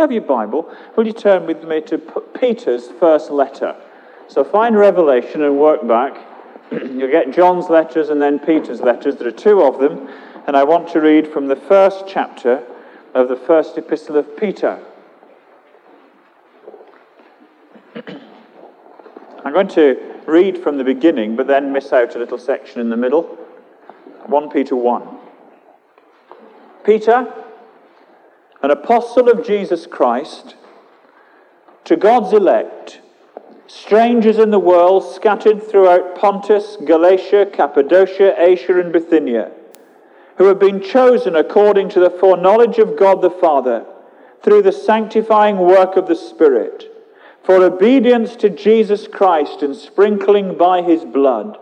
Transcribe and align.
have 0.00 0.10
your 0.10 0.22
Bible, 0.22 0.72
will 0.96 1.06
you 1.06 1.12
turn 1.12 1.46
with 1.46 1.62
me 1.64 1.82
to 1.82 1.98
Peter's 1.98 2.88
first 2.88 3.30
letter? 3.30 3.76
So 4.28 4.42
find 4.42 4.76
Revelation 4.76 5.42
and 5.42 5.58
work 5.58 5.86
back. 5.86 6.16
You'll 6.72 7.10
get 7.10 7.32
John's 7.32 7.68
letters 7.68 8.08
and 8.08 8.20
then 8.20 8.38
Peter's 8.38 8.80
letters. 8.80 9.16
There 9.16 9.28
are 9.28 9.32
two 9.32 9.60
of 9.62 9.78
them. 9.78 10.08
And 10.46 10.56
I 10.56 10.64
want 10.64 10.88
to 10.90 11.00
read 11.00 11.28
from 11.28 11.48
the 11.48 11.56
first 11.56 12.04
chapter 12.08 12.64
of 13.12 13.28
the 13.28 13.36
first 13.36 13.76
epistle 13.76 14.16
of 14.16 14.36
Peter. 14.38 14.82
I'm 19.44 19.52
going 19.52 19.68
to 19.68 20.22
read 20.26 20.58
from 20.58 20.78
the 20.78 20.84
beginning, 20.84 21.36
but 21.36 21.46
then 21.46 21.72
miss 21.72 21.92
out 21.92 22.16
a 22.16 22.18
little 22.18 22.38
section 22.38 22.80
in 22.80 22.88
the 22.88 22.96
middle. 22.96 23.24
1 24.26 24.50
Peter 24.50 24.76
1. 24.76 25.18
Peter, 26.84 27.30
an 28.62 28.70
apostle 28.70 29.28
of 29.28 29.46
Jesus 29.46 29.86
Christ, 29.86 30.54
to 31.84 31.96
God's 31.96 32.32
elect, 32.32 33.00
strangers 33.66 34.38
in 34.38 34.50
the 34.50 34.58
world 34.58 35.04
scattered 35.14 35.62
throughout 35.62 36.14
Pontus, 36.14 36.76
Galatia, 36.84 37.46
Cappadocia, 37.52 38.34
Asia, 38.36 38.78
and 38.78 38.92
Bithynia, 38.92 39.50
who 40.36 40.44
have 40.44 40.58
been 40.58 40.82
chosen 40.82 41.36
according 41.36 41.88
to 41.90 42.00
the 42.00 42.10
foreknowledge 42.10 42.78
of 42.78 42.98
God 42.98 43.22
the 43.22 43.30
Father, 43.30 43.86
through 44.42 44.62
the 44.62 44.72
sanctifying 44.72 45.58
work 45.58 45.96
of 45.96 46.06
the 46.06 46.16
Spirit, 46.16 46.84
for 47.42 47.64
obedience 47.64 48.36
to 48.36 48.50
Jesus 48.50 49.06
Christ 49.06 49.62
and 49.62 49.74
sprinkling 49.74 50.56
by 50.56 50.82
his 50.82 51.04
blood, 51.04 51.58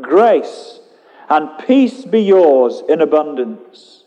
grace 0.00 0.80
and 1.28 1.48
peace 1.66 2.04
be 2.04 2.20
yours 2.20 2.82
in 2.88 3.00
abundance. 3.00 4.01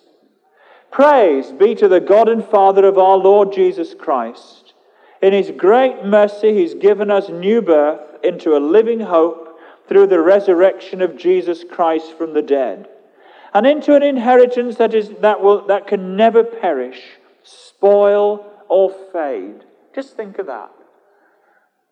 Praise 0.96 1.52
be 1.52 1.76
to 1.76 1.90
the 1.90 2.00
God 2.00 2.30
and 2.30 2.42
Father 2.42 2.86
of 2.88 2.98
our 2.98 3.18
Lord 3.18 3.52
Jesus 3.52 3.94
Christ. 3.94 4.72
In 5.22 5.34
his 5.34 5.52
great 5.52 6.06
mercy, 6.06 6.54
he's 6.54 6.74
given 6.74 7.12
us 7.12 7.28
new 7.28 7.62
birth 7.62 8.00
into 8.24 8.56
a 8.56 8.64
living 8.64 9.02
hope 9.02 9.60
through 9.90 10.08
the 10.08 10.22
resurrection 10.22 11.02
of 11.02 11.18
Jesus 11.18 11.66
Christ 11.70 12.18
from 12.18 12.34
the 12.34 12.42
dead, 12.42 12.88
and 13.54 13.68
into 13.68 13.94
an 13.94 14.04
inheritance 14.04 14.78
that, 14.78 14.94
is, 14.94 15.10
that, 15.20 15.42
will, 15.42 15.68
that 15.68 15.86
can 15.86 16.16
never 16.16 16.46
perish, 16.46 17.02
spoil, 17.44 18.50
or 18.70 18.90
fade. 19.12 19.66
Just 19.94 20.16
think 20.16 20.40
of 20.40 20.48
that. 20.48 20.72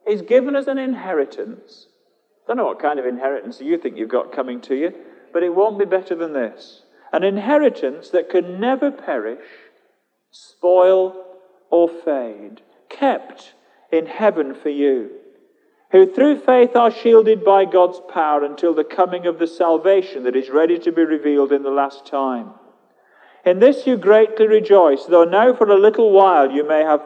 He's 0.08 0.22
given 0.22 0.56
us 0.56 0.68
an 0.68 0.78
inheritance. 0.78 1.88
I 2.46 2.48
don't 2.48 2.56
know 2.56 2.68
what 2.68 2.82
kind 2.82 3.00
of 3.00 3.06
inheritance 3.06 3.60
you 3.60 3.78
think 3.78 3.98
you've 3.98 4.08
got 4.08 4.32
coming 4.32 4.62
to 4.62 4.76
you, 4.76 4.94
but 5.34 5.44
it 5.44 5.54
won't 5.54 5.78
be 5.78 5.84
better 5.84 6.16
than 6.16 6.32
this 6.32 6.83
an 7.14 7.24
inheritance 7.24 8.10
that 8.10 8.30
can 8.30 8.60
never 8.60 8.92
perish, 8.92 9.46
spoil, 10.32 11.24
or 11.70 11.88
fade, 11.88 12.62
kept 12.90 13.54
in 13.92 14.08
heaven 14.08 14.56
for 14.56 14.70
you, 14.70 15.12
who 15.92 16.12
through 16.12 16.40
faith 16.40 16.76
are 16.76 16.90
shielded 16.90 17.46
by 17.46 17.66
God's 17.66 18.02
power 18.12 18.44
until 18.44 18.74
the 18.74 18.84
coming 18.84 19.28
of 19.28 19.38
the 19.38 19.46
salvation 19.46 20.24
that 20.24 20.36
is 20.36 20.50
ready 20.50 20.80
to 20.80 20.92
be 20.92 21.04
revealed 21.04 21.52
in 21.52 21.62
the 21.62 21.70
last 21.70 22.08
time. 22.08 22.50
In 23.46 23.60
this 23.60 23.86
you 23.86 23.96
greatly 23.98 24.48
rejoice, 24.48 25.06
though 25.06 25.24
now 25.24 25.54
for 25.54 25.70
a 25.70 25.80
little 25.80 26.12
while 26.12 26.50
you 26.50 26.68
may 26.68 26.82
have, 26.82 27.04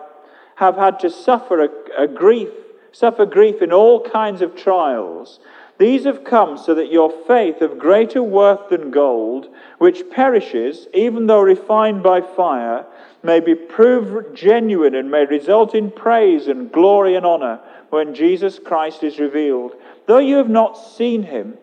have 0.56 0.78
had 0.78 1.00
to 1.02 1.10
suffer 1.10 1.64
a, 1.64 1.70
a 2.04 2.08
grief, 2.08 2.50
suffer 2.94 3.26
grief 3.26 3.62
in 3.62 3.74
all 3.74 4.02
kinds 4.02 4.42
of 4.42 4.56
trials. 4.56 5.42
These 5.78 6.06
have 6.06 6.24
come 6.24 6.58
so 6.58 6.74
that 6.74 6.92
your 6.92 7.12
faith 7.28 7.62
of 7.62 7.78
greater 7.78 8.24
worth 8.24 8.70
than 8.70 8.90
gold, 8.90 9.48
which 9.78 10.10
perishes, 10.10 10.88
even 10.94 11.28
though 11.28 11.42
refined 11.42 12.02
by 12.02 12.22
fire, 12.22 12.86
may 13.22 13.40
be 13.40 13.54
proved 13.54 14.36
genuine 14.36 14.96
and 14.96 15.12
may 15.12 15.26
result 15.26 15.76
in 15.76 15.92
praise 15.92 16.48
and 16.48 16.72
glory 16.72 17.16
and 17.16 17.26
honor 17.26 17.60
when 17.90 18.16
Jesus 18.16 18.58
Christ 18.58 19.04
is 19.04 19.20
revealed. 19.20 19.74
Though 20.08 20.18
you 20.18 20.38
have 20.38 20.50
not 20.50 20.74
seen 20.74 21.24
him, 21.24 21.58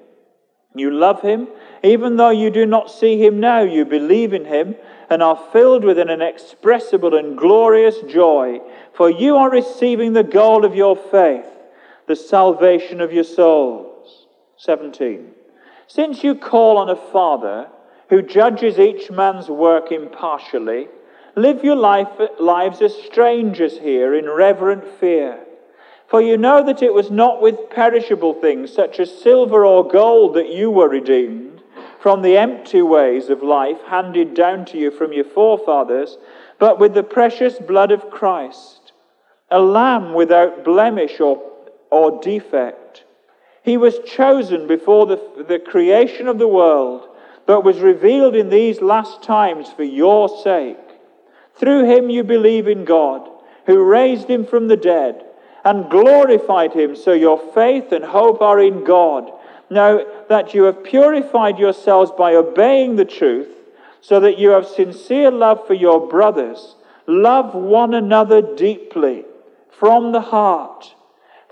you 0.76 0.90
love 0.90 1.22
him. 1.22 1.48
Even 1.82 2.16
though 2.16 2.30
you 2.30 2.50
do 2.50 2.66
not 2.66 2.90
see 2.90 3.24
him 3.24 3.40
now, 3.40 3.60
you 3.60 3.84
believe 3.84 4.32
in 4.32 4.44
him 4.44 4.74
and 5.10 5.22
are 5.22 5.40
filled 5.52 5.84
with 5.84 5.98
an 5.98 6.08
inexpressible 6.08 7.14
and 7.14 7.36
glorious 7.36 8.00
joy, 8.08 8.60
for 8.92 9.10
you 9.10 9.36
are 9.36 9.50
receiving 9.50 10.12
the 10.12 10.24
goal 10.24 10.64
of 10.64 10.74
your 10.74 10.96
faith, 10.96 11.46
the 12.06 12.16
salvation 12.16 13.00
of 13.00 13.12
your 13.12 13.24
soul. 13.24 13.93
17. 14.64 15.30
Since 15.86 16.24
you 16.24 16.34
call 16.34 16.78
on 16.78 16.88
a 16.88 16.96
Father 16.96 17.68
who 18.08 18.22
judges 18.22 18.78
each 18.78 19.10
man's 19.10 19.48
work 19.48 19.92
impartially, 19.92 20.88
live 21.36 21.62
your 21.62 21.76
life, 21.76 22.08
lives 22.40 22.80
as 22.80 22.94
strangers 22.94 23.78
here 23.78 24.14
in 24.14 24.28
reverent 24.30 24.86
fear. 24.98 25.40
For 26.06 26.22
you 26.22 26.38
know 26.38 26.64
that 26.64 26.82
it 26.82 26.94
was 26.94 27.10
not 27.10 27.42
with 27.42 27.68
perishable 27.68 28.32
things 28.32 28.72
such 28.72 29.00
as 29.00 29.22
silver 29.22 29.66
or 29.66 29.86
gold 29.86 30.34
that 30.36 30.50
you 30.50 30.70
were 30.70 30.88
redeemed 30.88 31.62
from 32.00 32.22
the 32.22 32.36
empty 32.36 32.82
ways 32.82 33.28
of 33.30 33.42
life 33.42 33.82
handed 33.86 34.34
down 34.34 34.64
to 34.66 34.78
you 34.78 34.90
from 34.90 35.12
your 35.12 35.24
forefathers, 35.24 36.16
but 36.58 36.78
with 36.78 36.94
the 36.94 37.02
precious 37.02 37.58
blood 37.58 37.90
of 37.90 38.10
Christ, 38.10 38.92
a 39.50 39.58
lamb 39.58 40.14
without 40.14 40.64
blemish 40.64 41.20
or, 41.20 41.42
or 41.90 42.20
defect. 42.22 43.03
He 43.64 43.78
was 43.78 43.98
chosen 44.00 44.66
before 44.66 45.06
the, 45.06 45.44
the 45.48 45.58
creation 45.58 46.28
of 46.28 46.38
the 46.38 46.46
world, 46.46 47.08
but 47.46 47.64
was 47.64 47.78
revealed 47.78 48.36
in 48.36 48.50
these 48.50 48.82
last 48.82 49.22
times 49.22 49.72
for 49.72 49.84
your 49.84 50.28
sake. 50.28 50.76
Through 51.54 51.86
him 51.86 52.10
you 52.10 52.24
believe 52.24 52.68
in 52.68 52.84
God, 52.84 53.26
who 53.64 53.82
raised 53.82 54.28
him 54.28 54.44
from 54.44 54.68
the 54.68 54.76
dead 54.76 55.24
and 55.64 55.90
glorified 55.90 56.74
him, 56.74 56.94
so 56.94 57.14
your 57.14 57.38
faith 57.54 57.90
and 57.90 58.04
hope 58.04 58.42
are 58.42 58.60
in 58.60 58.84
God. 58.84 59.32
Now 59.70 60.04
that 60.28 60.52
you 60.52 60.64
have 60.64 60.84
purified 60.84 61.58
yourselves 61.58 62.10
by 62.10 62.34
obeying 62.34 62.96
the 62.96 63.06
truth, 63.06 63.48
so 64.02 64.20
that 64.20 64.36
you 64.36 64.50
have 64.50 64.66
sincere 64.66 65.30
love 65.30 65.66
for 65.66 65.72
your 65.72 66.06
brothers, 66.06 66.76
love 67.06 67.54
one 67.54 67.94
another 67.94 68.42
deeply 68.42 69.24
from 69.70 70.12
the 70.12 70.20
heart. 70.20 70.94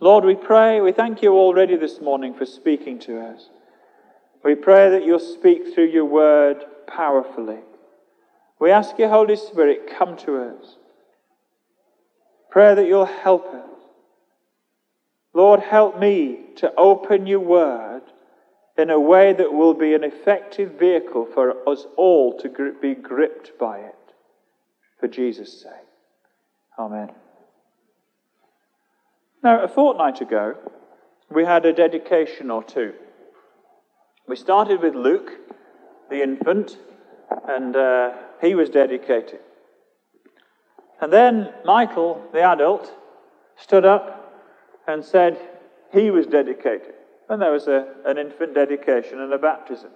Lord, 0.00 0.24
we 0.24 0.34
pray, 0.34 0.80
we 0.80 0.92
thank 0.92 1.22
you 1.22 1.34
already 1.34 1.76
this 1.76 2.00
morning 2.00 2.32
for 2.32 2.46
speaking 2.46 2.98
to 3.00 3.20
us. 3.20 3.50
We 4.42 4.54
pray 4.54 4.88
that 4.90 5.04
you'll 5.04 5.18
speak 5.18 5.74
through 5.74 5.88
your 5.88 6.06
word 6.06 6.64
powerfully. 6.86 7.58
We 8.58 8.70
ask 8.70 8.98
you, 8.98 9.08
Holy 9.08 9.36
Spirit, 9.36 9.90
come 9.98 10.16
to 10.18 10.38
us. 10.38 10.76
Pray 12.50 12.74
that 12.74 12.86
you'll 12.86 13.04
help 13.04 13.46
us. 13.52 13.68
Lord, 15.34 15.60
help 15.60 15.98
me 15.98 16.46
to 16.56 16.72
open 16.76 17.26
your 17.26 17.40
word 17.40 18.02
in 18.78 18.88
a 18.88 18.98
way 18.98 19.34
that 19.34 19.52
will 19.52 19.74
be 19.74 19.94
an 19.94 20.02
effective 20.02 20.78
vehicle 20.78 21.28
for 21.34 21.68
us 21.68 21.86
all 21.98 22.38
to 22.40 22.74
be 22.80 22.94
gripped 22.94 23.58
by 23.58 23.80
it. 23.80 23.94
For 24.98 25.08
Jesus' 25.08 25.62
sake. 25.62 25.72
Amen. 26.78 27.10
Now, 29.42 29.62
a 29.62 29.68
fortnight 29.68 30.20
ago, 30.20 30.56
we 31.30 31.44
had 31.44 31.64
a 31.64 31.72
dedication 31.72 32.50
or 32.50 32.62
two. 32.62 32.92
We 34.28 34.36
started 34.36 34.82
with 34.82 34.94
Luke, 34.94 35.30
the 36.10 36.22
infant, 36.22 36.76
and 37.48 37.74
uh, 37.74 38.12
he 38.42 38.54
was 38.54 38.68
dedicated. 38.68 39.40
And 41.00 41.10
then 41.10 41.54
Michael, 41.64 42.22
the 42.32 42.42
adult, 42.42 42.92
stood 43.56 43.86
up 43.86 44.44
and 44.86 45.02
said 45.02 45.38
he 45.92 46.10
was 46.10 46.26
dedicated. 46.26 46.94
And 47.30 47.40
there 47.40 47.52
was 47.52 47.66
a, 47.66 47.86
an 48.04 48.18
infant 48.18 48.54
dedication 48.54 49.20
and 49.20 49.32
a 49.32 49.38
baptism. 49.38 49.90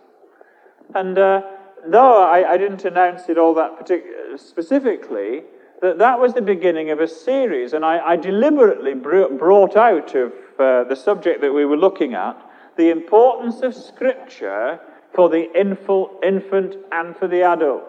And 0.95 1.19
uh, 1.19 1.43
though 1.87 2.23
I, 2.23 2.53
I, 2.53 2.57
didn't 2.57 2.85
announce 2.85 3.29
it 3.29 3.39
all 3.39 3.55
that 3.55 3.79
partic- 3.79 4.39
specifically, 4.39 5.43
that 5.85 5.99
that 5.99 6.19
was 6.19 6.33
the 6.33 6.41
beginning 6.41 6.91
of 6.91 7.01
a 7.01 7.07
series, 7.07 7.75
and 7.75 7.85
I, 7.85 7.99
I 7.99 8.17
deliberately 8.17 8.95
brought 8.95 9.77
out 9.77 10.15
of 10.15 10.33
uh, 10.59 10.85
the 10.85 10.97
subject 10.97 11.43
that 11.43 11.53
we 11.53 11.67
were 11.67 11.77
looking 11.77 12.15
at 12.15 12.41
the 12.79 12.89
importance 12.89 13.61
of 13.61 13.75
Scripture 13.75 14.81
for 15.15 15.29
the 15.29 15.53
infant 15.55 16.77
and 16.91 17.15
for 17.17 17.29
the 17.29 17.43
adult. 17.43 17.85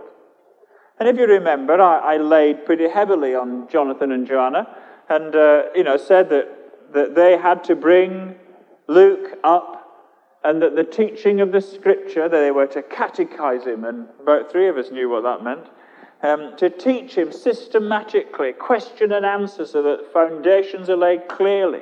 And 0.99 1.07
if 1.07 1.17
you 1.17 1.25
remember, 1.25 1.81
I, 1.81 2.15
I 2.15 2.17
laid 2.17 2.65
pretty 2.65 2.89
heavily 2.89 3.33
on 3.33 3.69
Jonathan 3.69 4.11
and 4.11 4.27
Joanna 4.27 4.67
and 5.07 5.33
uh, 5.33 5.63
you 5.73 5.85
know, 5.85 5.95
said 5.95 6.29
that, 6.31 6.93
that 6.93 7.15
they 7.15 7.37
had 7.37 7.63
to 7.63 7.75
bring 7.75 8.35
Luke 8.87 9.39
up 9.45 9.71
and 10.43 10.61
that 10.61 10.75
the 10.75 10.83
teaching 10.83 11.39
of 11.39 11.53
the 11.53 11.61
scripture, 11.61 12.27
that 12.27 12.39
they 12.39 12.51
were 12.51 12.67
to 12.67 12.81
catechize 12.81 13.65
him, 13.65 13.85
and 13.85 14.07
about 14.21 14.51
three 14.51 14.67
of 14.67 14.77
us 14.77 14.91
knew 14.91 15.09
what 15.09 15.23
that 15.23 15.43
meant, 15.43 15.65
um, 16.25 16.57
to 16.57 16.69
teach 16.69 17.15
him 17.15 17.31
systematically, 17.31 18.53
question 18.53 19.11
and 19.11 19.25
answer, 19.25 19.65
so 19.65 19.81
that 19.83 20.11
foundations 20.11 20.89
are 20.89 20.97
laid 20.97 21.27
clearly, 21.27 21.81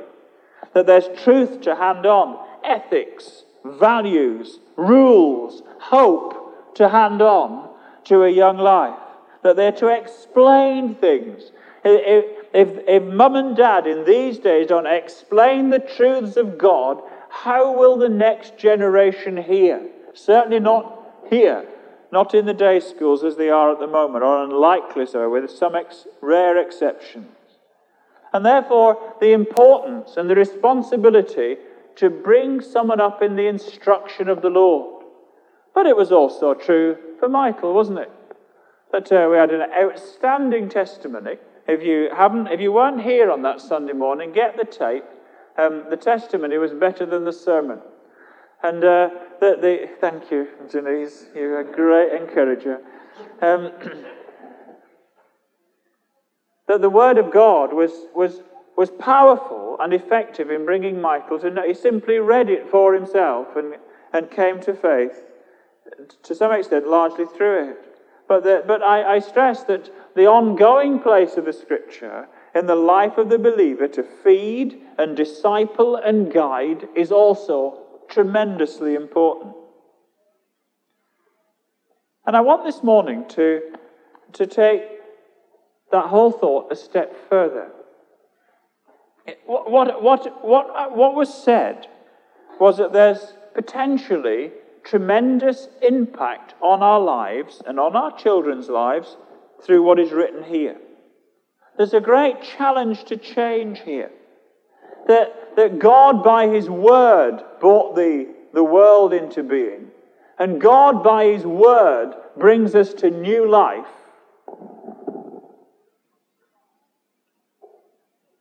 that 0.74 0.86
there's 0.86 1.07
truth 1.24 1.62
to 1.62 1.75
hand 1.75 2.06
on, 2.06 2.45
ethics, 2.63 3.44
values, 3.63 4.60
rules, 4.75 5.63
hope 5.80 6.75
to 6.75 6.90
hand 6.90 7.22
on 7.22 7.69
to 8.06 8.24
a 8.24 8.30
young 8.30 8.57
life, 8.57 9.00
that 9.44 9.56
they're 9.56 9.72
to 9.72 9.88
explain 9.88 10.95
things. 10.95 11.51
If, 11.86 12.25
if, 12.54 12.84
if 12.88 13.04
mum 13.04 13.36
and 13.36 13.56
dad 13.56 13.88
in 13.88 14.06
these 14.06 14.40
days 14.40 14.68
don't 14.68 14.88
explain 14.88 15.69
the 15.69 15.80
truths 15.80 16.38
of 16.38 16.57
God, 16.57 17.01
how 17.30 17.78
will 17.78 17.98
the 17.98 18.10
next 18.10 18.57
generation 18.57 19.38
hear? 19.38 19.81
Certainly 20.13 20.60
not 20.60 21.00
here, 21.30 21.66
not 22.13 22.33
in 22.33 22.45
the 22.45 22.54
day 22.54 22.80
schools 22.80 23.24
as 23.24 23.36
they 23.36 23.50
are 23.50 23.71
at 23.71 23.80
the 23.80 23.88
moment, 23.88 24.24
or 24.24 24.44
unlikely 24.44 25.06
so, 25.06 25.30
with 25.30 25.50
some 25.51 25.75
ex- 25.75 26.07
rare 26.21 26.57
exceptions. 26.57 27.27
And 28.31 28.45
therefore, 28.45 29.15
the 29.19 29.33
importance 29.33 30.15
and 30.15 30.30
the 30.30 30.36
responsibility 30.36 31.57
to 31.98 32.10
bring 32.10 32.62
someone 32.62 33.01
up 33.01 33.21
in 33.21 33.36
the 33.36 33.48
instruction 33.48 34.30
of 34.30 34.42
the 34.42 34.50
Lord. 34.50 35.04
But 35.75 35.88
it 35.88 35.98
was 35.98 36.12
also 36.12 36.54
true 36.54 36.98
for 37.19 37.27
Michael, 37.27 37.74
wasn't 37.74 38.00
it? 38.00 38.12
That 38.92 39.12
uh, 39.12 39.27
we 39.30 39.38
had 39.38 39.51
an 39.51 39.69
outstanding 39.71 40.69
testimony. 40.69 41.38
If 41.68 41.83
you 41.83 42.09
haven't, 42.16 42.48
if 42.48 42.59
you 42.59 42.71
weren't 42.71 43.01
here 43.01 43.31
on 43.31 43.42
that 43.44 43.62
Sunday 43.62 43.94
morning, 43.94 44.31
get 44.31 44.57
the 44.57 44.66
tape. 44.66 45.06
Um, 45.57 45.86
the 45.89 45.98
testimony 45.98 46.57
was 46.57 46.74
better 46.74 47.06
than 47.06 47.25
the 47.25 47.33
sermon. 47.33 47.80
And 48.63 48.83
uh, 48.83 49.09
thank 50.00 50.31
you, 50.31 50.48
Denise. 50.72 51.25
You're 51.36 51.60
a 51.60 51.63
great 51.66 52.13
encourager. 52.13 52.80
Um, 53.42 53.72
that 56.68 56.81
the 56.81 56.90
Word 56.90 57.18
of 57.18 57.31
God 57.31 57.74
was, 57.74 57.92
was, 58.16 58.42
was 58.78 58.90
powerful 58.90 59.78
and 59.81 59.94
effective 59.94 60.50
in 60.50 60.63
bringing 60.66 61.01
Michael 61.01 61.40
to 61.40 61.50
know. 61.50 61.68
He 61.68 61.74
simply 61.74 62.19
read 62.19 62.50
it 62.50 62.69
for 62.69 62.94
himself 62.94 63.57
and, 63.57 63.75
and 64.13 64.31
came 64.31 64.62
to 64.62 64.74
faith, 64.74 65.25
to 66.24 66.34
some 66.34 66.54
extent, 66.54 66.88
largely 66.88 67.25
through 67.25 67.72
it. 67.72 67.78
But, 68.30 68.44
the, 68.45 68.63
but 68.66 68.81
I, 68.81 69.16
I 69.16 69.19
stress 69.19 69.63
that 69.66 69.90
the 70.16 70.25
ongoing 70.25 71.00
place 71.00 71.36
of 71.36 71.44
the 71.44 71.54
Scripture 71.54 72.30
in 72.56 72.68
the 72.68 72.75
life 72.75 73.18
of 73.18 73.28
the 73.28 73.40
believer 73.40 73.90
to 73.90 74.04
feed 74.04 74.81
and 74.98 75.18
disciple 75.18 75.98
and 75.98 76.31
guide 76.31 76.88
is 76.95 77.12
also 77.12 77.82
tremendously 78.13 78.95
important. 78.95 79.56
And 82.25 82.38
I 82.38 82.42
want 82.42 82.63
this 82.63 82.83
morning 82.83 83.25
to, 83.30 83.62
to 84.33 84.48
take 84.48 84.83
that 85.92 86.06
whole 86.06 86.31
thought 86.31 86.71
a 86.71 86.75
step 86.75 87.15
further. 87.30 87.69
What, 89.45 89.71
what, 89.71 90.04
what, 90.04 90.45
what, 90.45 90.95
what 90.95 91.15
was 91.15 91.33
said 91.33 91.88
was 92.60 92.77
that 92.77 92.94
there's 92.94 93.33
potentially 93.54 94.51
tremendous 94.83 95.68
impact 95.81 96.56
on 96.62 96.83
our 96.83 97.00
lives 97.00 97.62
and 97.66 97.80
on 97.80 97.95
our 97.95 98.16
children's 98.18 98.69
lives 98.69 99.18
through 99.63 99.83
what 99.83 100.00
is 100.00 100.12
written 100.12 100.44
here. 100.44 100.77
There's 101.77 101.94
a 101.94 102.01
great 102.01 102.42
challenge 102.42 103.06
to 103.06 103.18
change 103.18 103.80
here. 103.80 104.12
That, 105.07 105.33
that 105.55 105.79
God, 105.79 106.23
by 106.23 106.47
His 106.47 106.69
Word, 106.69 107.44
brought 107.59 107.95
the, 107.95 108.33
the 108.53 108.63
world 108.63 109.13
into 109.13 109.44
being. 109.44 109.88
And 110.39 110.59
God, 110.59 111.03
by 111.03 111.25
His 111.25 111.45
Word, 111.45 112.13
brings 112.38 112.75
us 112.75 112.94
to 112.95 113.09
new 113.09 113.50
life. 113.50 113.85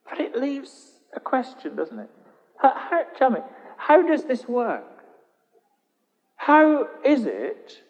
But 0.09 0.21
it 0.21 0.37
leaves 0.37 0.93
a 1.15 1.21
question, 1.21 1.77
doesn't 1.77 1.99
it? 1.99 2.11
How, 2.59 2.75
how, 2.75 3.05
tell 3.17 3.31
me, 3.31 3.41
how 3.77 4.03
does 4.03 4.25
this 4.25 4.47
work? 4.47 4.85
How 6.37 6.89
is 7.05 7.27
it 7.27 7.83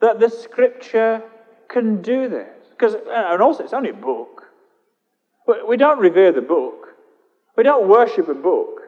that 0.00 0.20
the 0.20 0.28
Scripture 0.28 1.22
can 1.68 2.02
do 2.02 2.28
this? 2.28 2.48
Because, 2.70 2.94
uh, 2.94 3.28
and 3.32 3.42
also, 3.42 3.64
it's 3.64 3.72
only 3.72 3.90
a 3.90 3.94
book. 3.94 4.42
We 5.68 5.76
don't 5.76 5.98
revere 5.98 6.32
the 6.32 6.42
book. 6.42 6.83
We 7.56 7.62
don't 7.62 7.88
worship 7.88 8.28
a 8.28 8.34
book. 8.34 8.80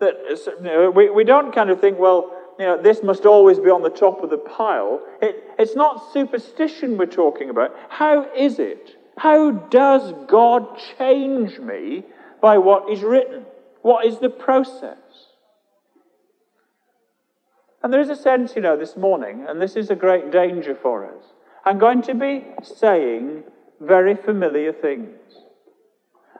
That, 0.00 0.14
uh, 0.30 0.62
know, 0.62 0.90
we, 0.90 1.10
we 1.10 1.24
don't 1.24 1.54
kind 1.54 1.70
of 1.70 1.80
think, 1.80 1.98
well, 1.98 2.32
you 2.58 2.66
know, 2.66 2.80
this 2.80 3.02
must 3.02 3.24
always 3.24 3.58
be 3.58 3.70
on 3.70 3.82
the 3.82 3.90
top 3.90 4.22
of 4.22 4.30
the 4.30 4.38
pile. 4.38 5.00
It, 5.22 5.44
it's 5.58 5.76
not 5.76 6.12
superstition 6.12 6.96
we're 6.96 7.06
talking 7.06 7.50
about. 7.50 7.74
How 7.88 8.32
is 8.34 8.58
it? 8.58 8.96
How 9.16 9.50
does 9.50 10.12
God 10.28 10.78
change 10.98 11.58
me 11.58 12.04
by 12.40 12.58
what 12.58 12.90
is 12.90 13.02
written? 13.02 13.44
What 13.82 14.06
is 14.06 14.18
the 14.18 14.30
process? 14.30 14.96
And 17.82 17.92
there 17.92 18.00
is 18.00 18.08
a 18.08 18.16
sense, 18.16 18.54
you 18.56 18.62
know, 18.62 18.76
this 18.76 18.96
morning, 18.96 19.46
and 19.48 19.60
this 19.60 19.76
is 19.76 19.90
a 19.90 19.94
great 19.94 20.32
danger 20.32 20.74
for 20.74 21.06
us. 21.06 21.24
I'm 21.64 21.78
going 21.78 22.02
to 22.02 22.14
be 22.14 22.44
saying 22.62 23.44
very 23.80 24.16
familiar 24.16 24.72
things. 24.72 25.18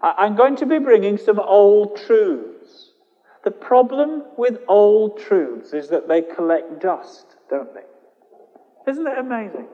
I'm 0.03 0.37
going 0.37 0.57
to 0.57 0.67
be 0.67 0.79
bringing 0.79 1.19
some 1.19 1.39
old 1.39 1.97
truths. 1.97 2.93
The 3.45 3.51
problem 3.51 4.25
with 4.37 4.59
old 4.69 5.19
truths 5.19 5.73
is 5.73 5.89
that 5.89 6.09
they 6.09 6.23
collect 6.23 6.81
dust, 6.81 7.37
don't 7.51 7.73
they? 7.75 8.91
Isn't 8.91 9.07
it 9.07 9.19
amazing? 9.19 9.67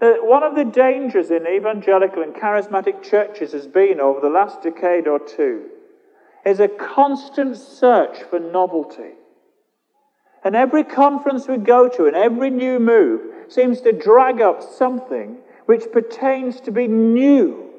Uh, 0.00 0.14
one 0.20 0.42
of 0.42 0.56
the 0.56 0.64
dangers 0.64 1.30
in 1.30 1.46
evangelical 1.46 2.22
and 2.22 2.34
charismatic 2.34 3.02
churches 3.02 3.52
has 3.52 3.66
been 3.66 4.00
over 4.00 4.20
the 4.20 4.28
last 4.28 4.62
decade 4.62 5.06
or 5.06 5.20
two 5.20 5.66
is 6.44 6.58
a 6.58 6.66
constant 6.66 7.56
search 7.56 8.22
for 8.24 8.40
novelty. 8.40 9.12
And 10.44 10.56
every 10.56 10.82
conference 10.82 11.46
we 11.46 11.56
go 11.56 11.88
to 11.88 12.06
and 12.06 12.16
every 12.16 12.50
new 12.50 12.80
move 12.80 13.20
seems 13.48 13.80
to 13.82 13.92
drag 13.92 14.40
up 14.40 14.60
something 14.62 15.38
which 15.66 15.92
pertains 15.92 16.60
to 16.62 16.72
be 16.72 16.88
new 16.88 17.71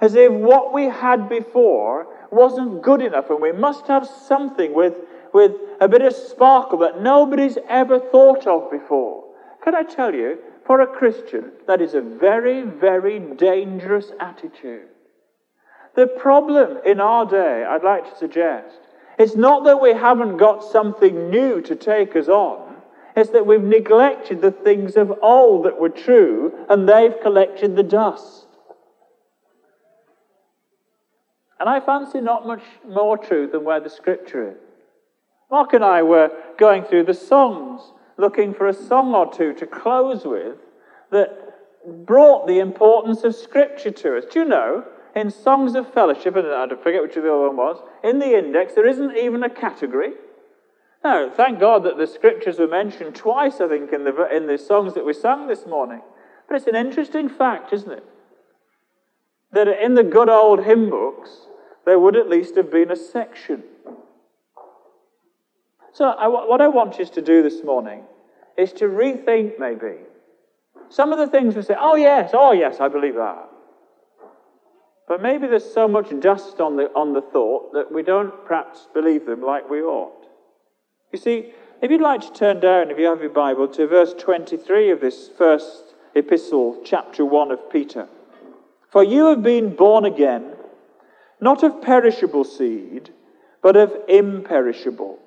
as 0.00 0.14
if 0.14 0.30
what 0.32 0.72
we 0.72 0.84
had 0.84 1.28
before 1.28 2.06
wasn't 2.30 2.82
good 2.82 3.00
enough 3.00 3.30
and 3.30 3.40
we 3.40 3.52
must 3.52 3.86
have 3.86 4.06
something 4.06 4.74
with, 4.74 4.94
with 5.32 5.52
a 5.80 5.88
bit 5.88 6.02
of 6.02 6.12
sparkle 6.14 6.78
that 6.78 7.00
nobody's 7.00 7.58
ever 7.68 7.98
thought 7.98 8.46
of 8.46 8.70
before. 8.70 9.24
Can 9.62 9.74
I 9.74 9.82
tell 9.82 10.14
you, 10.14 10.38
for 10.66 10.80
a 10.80 10.86
Christian, 10.86 11.52
that 11.66 11.80
is 11.80 11.94
a 11.94 12.00
very, 12.00 12.62
very 12.62 13.18
dangerous 13.18 14.12
attitude. 14.18 14.88
The 15.94 16.06
problem 16.06 16.78
in 16.84 17.00
our 17.00 17.24
day, 17.24 17.64
I'd 17.64 17.84
like 17.84 18.10
to 18.10 18.18
suggest, 18.18 18.80
it's 19.18 19.36
not 19.36 19.64
that 19.64 19.80
we 19.80 19.92
haven't 19.92 20.38
got 20.38 20.64
something 20.64 21.30
new 21.30 21.60
to 21.62 21.76
take 21.76 22.16
us 22.16 22.28
on. 22.28 22.76
It's 23.16 23.30
that 23.30 23.46
we've 23.46 23.62
neglected 23.62 24.40
the 24.40 24.50
things 24.50 24.96
of 24.96 25.12
old 25.22 25.66
that 25.66 25.78
were 25.78 25.88
true 25.88 26.52
and 26.68 26.88
they've 26.88 27.20
collected 27.22 27.76
the 27.76 27.84
dust. 27.84 28.43
And 31.60 31.68
I 31.68 31.80
fancy 31.80 32.20
not 32.20 32.46
much 32.46 32.62
more 32.86 33.16
true 33.16 33.46
than 33.46 33.64
where 33.64 33.80
the 33.80 33.90
scripture 33.90 34.50
is. 34.50 34.56
Mark 35.50 35.72
and 35.72 35.84
I 35.84 36.02
were 36.02 36.30
going 36.58 36.84
through 36.84 37.04
the 37.04 37.14
songs, 37.14 37.92
looking 38.16 38.54
for 38.54 38.66
a 38.66 38.74
song 38.74 39.14
or 39.14 39.32
two 39.32 39.52
to 39.54 39.66
close 39.66 40.24
with 40.24 40.56
that 41.10 41.54
brought 42.06 42.46
the 42.46 42.58
importance 42.58 43.24
of 43.24 43.34
scripture 43.34 43.90
to 43.90 44.18
us. 44.18 44.24
Do 44.30 44.40
you 44.40 44.44
know, 44.44 44.84
in 45.14 45.30
Songs 45.30 45.74
of 45.74 45.92
Fellowship, 45.92 46.34
and 46.36 46.46
I 46.48 46.66
forget 46.68 47.02
which 47.02 47.16
of 47.16 47.22
the 47.22 47.32
other 47.32 47.48
one 47.48 47.56
was, 47.56 47.82
in 48.02 48.18
the 48.18 48.36
index, 48.36 48.74
there 48.74 48.88
isn't 48.88 49.16
even 49.16 49.44
a 49.44 49.50
category. 49.50 50.12
No, 51.04 51.30
thank 51.30 51.60
God 51.60 51.84
that 51.84 51.98
the 51.98 52.06
scriptures 52.06 52.58
were 52.58 52.66
mentioned 52.66 53.14
twice, 53.14 53.60
I 53.60 53.68
think, 53.68 53.92
in 53.92 54.04
the, 54.04 54.28
in 54.34 54.46
the 54.46 54.56
songs 54.56 54.94
that 54.94 55.04
we 55.04 55.12
sang 55.12 55.46
this 55.46 55.66
morning. 55.66 56.00
But 56.48 56.56
it's 56.56 56.66
an 56.66 56.76
interesting 56.76 57.28
fact, 57.28 57.72
isn't 57.72 57.92
it? 57.92 58.04
That 59.54 59.68
in 59.68 59.94
the 59.94 60.04
good 60.04 60.28
old 60.28 60.64
hymn 60.64 60.90
books, 60.90 61.30
there 61.86 61.98
would 61.98 62.16
at 62.16 62.28
least 62.28 62.56
have 62.56 62.70
been 62.70 62.90
a 62.90 62.96
section. 62.96 63.62
So, 65.92 66.06
I, 66.06 66.26
what 66.26 66.60
I 66.60 66.68
want 66.68 66.98
you 66.98 67.04
to 67.04 67.22
do 67.22 67.42
this 67.42 67.62
morning 67.62 68.02
is 68.58 68.72
to 68.74 68.86
rethink 68.86 69.58
maybe 69.58 69.94
some 70.88 71.12
of 71.12 71.18
the 71.18 71.26
things 71.26 71.56
we 71.56 71.62
say, 71.62 71.76
oh, 71.78 71.96
yes, 71.96 72.30
oh, 72.34 72.52
yes, 72.52 72.80
I 72.80 72.88
believe 72.88 73.14
that. 73.14 73.48
But 75.06 75.22
maybe 75.22 75.46
there's 75.46 75.72
so 75.72 75.86
much 75.86 76.08
dust 76.20 76.60
on 76.60 76.76
the, 76.76 76.84
on 76.94 77.12
the 77.12 77.20
thought 77.20 77.72
that 77.74 77.92
we 77.92 78.02
don't 78.02 78.32
perhaps 78.46 78.88
believe 78.94 79.26
them 79.26 79.42
like 79.42 79.68
we 79.68 79.82
ought. 79.82 80.26
You 81.12 81.18
see, 81.18 81.52
if 81.82 81.90
you'd 81.90 82.00
like 82.00 82.22
to 82.22 82.32
turn 82.32 82.60
down, 82.60 82.90
if 82.90 82.98
you 82.98 83.06
have 83.06 83.20
your 83.20 83.30
Bible, 83.30 83.68
to 83.68 83.86
verse 83.86 84.14
23 84.18 84.90
of 84.90 85.00
this 85.00 85.28
first 85.36 85.94
epistle, 86.14 86.80
chapter 86.84 87.24
1 87.24 87.50
of 87.50 87.70
Peter. 87.70 88.08
For 88.94 89.02
you 89.02 89.24
have 89.26 89.42
been 89.42 89.74
born 89.74 90.04
again 90.04 90.52
not 91.40 91.64
of 91.64 91.82
perishable 91.82 92.44
seed, 92.44 93.10
but 93.60 93.76
of 93.76 93.92
imperishable, 94.08 95.18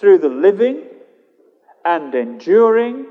through 0.00 0.16
the 0.20 0.30
living 0.30 0.84
and 1.84 2.14
enduring 2.14 3.04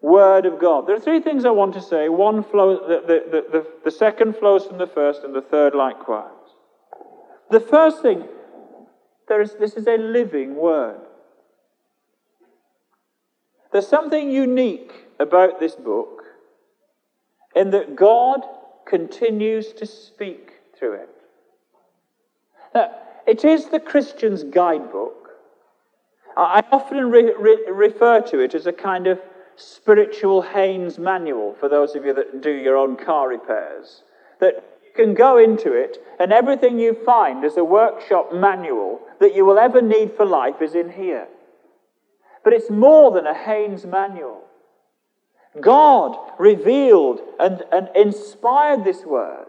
Word 0.00 0.46
of 0.46 0.58
God. 0.58 0.86
There 0.86 0.96
are 0.96 1.00
three 1.00 1.20
things 1.20 1.44
I 1.44 1.50
want 1.50 1.74
to 1.74 1.82
say. 1.82 2.08
One 2.08 2.42
flows, 2.42 2.80
the, 2.88 3.02
the, 3.06 3.44
the, 3.52 3.66
the, 3.84 3.90
second 3.90 4.34
flows 4.38 4.64
from 4.64 4.78
the 4.78 4.86
first, 4.86 5.24
and 5.24 5.34
the 5.34 5.42
third 5.42 5.74
likewise. 5.74 6.30
The 7.50 7.60
first 7.60 8.00
thing, 8.00 8.26
there 9.28 9.42
is, 9.42 9.56
this 9.60 9.74
is 9.74 9.86
a 9.86 9.98
living 9.98 10.56
Word. 10.56 11.02
There's 13.72 13.88
something 13.88 14.30
unique 14.30 14.92
about 15.20 15.60
this 15.60 15.74
book 15.74 16.22
in 17.54 17.72
that 17.72 17.94
God 17.94 18.40
continues 18.86 19.72
to 19.74 19.86
speak 19.86 20.52
through 20.78 20.94
it. 20.94 21.08
Now, 22.74 22.90
it 23.26 23.44
is 23.44 23.66
the 23.66 23.80
Christian's 23.80 24.42
guidebook. 24.42 25.30
I 26.36 26.64
often 26.72 27.10
re- 27.10 27.32
re- 27.38 27.64
refer 27.70 28.20
to 28.22 28.40
it 28.40 28.54
as 28.54 28.66
a 28.66 28.72
kind 28.72 29.06
of 29.06 29.20
spiritual 29.56 30.42
Haynes 30.42 30.98
manual 30.98 31.54
for 31.60 31.68
those 31.68 31.94
of 31.94 32.04
you 32.04 32.12
that 32.14 32.42
do 32.42 32.50
your 32.50 32.76
own 32.76 32.96
car 32.96 33.28
repairs. 33.28 34.02
That 34.40 34.64
you 34.84 35.04
can 35.04 35.14
go 35.14 35.38
into 35.38 35.72
it, 35.72 35.98
and 36.18 36.32
everything 36.32 36.78
you 36.78 36.94
find 37.04 37.44
as 37.44 37.56
a 37.56 37.64
workshop 37.64 38.32
manual 38.34 39.00
that 39.20 39.34
you 39.34 39.44
will 39.44 39.58
ever 39.58 39.80
need 39.80 40.12
for 40.16 40.26
life 40.26 40.60
is 40.60 40.74
in 40.74 40.90
here. 40.90 41.28
But 42.42 42.52
it's 42.52 42.70
more 42.70 43.12
than 43.12 43.26
a 43.26 43.34
Haynes 43.34 43.86
manual. 43.86 44.42
God 45.60 46.16
revealed 46.38 47.20
and, 47.38 47.62
and 47.72 47.88
inspired 47.94 48.84
this 48.84 49.04
word. 49.04 49.46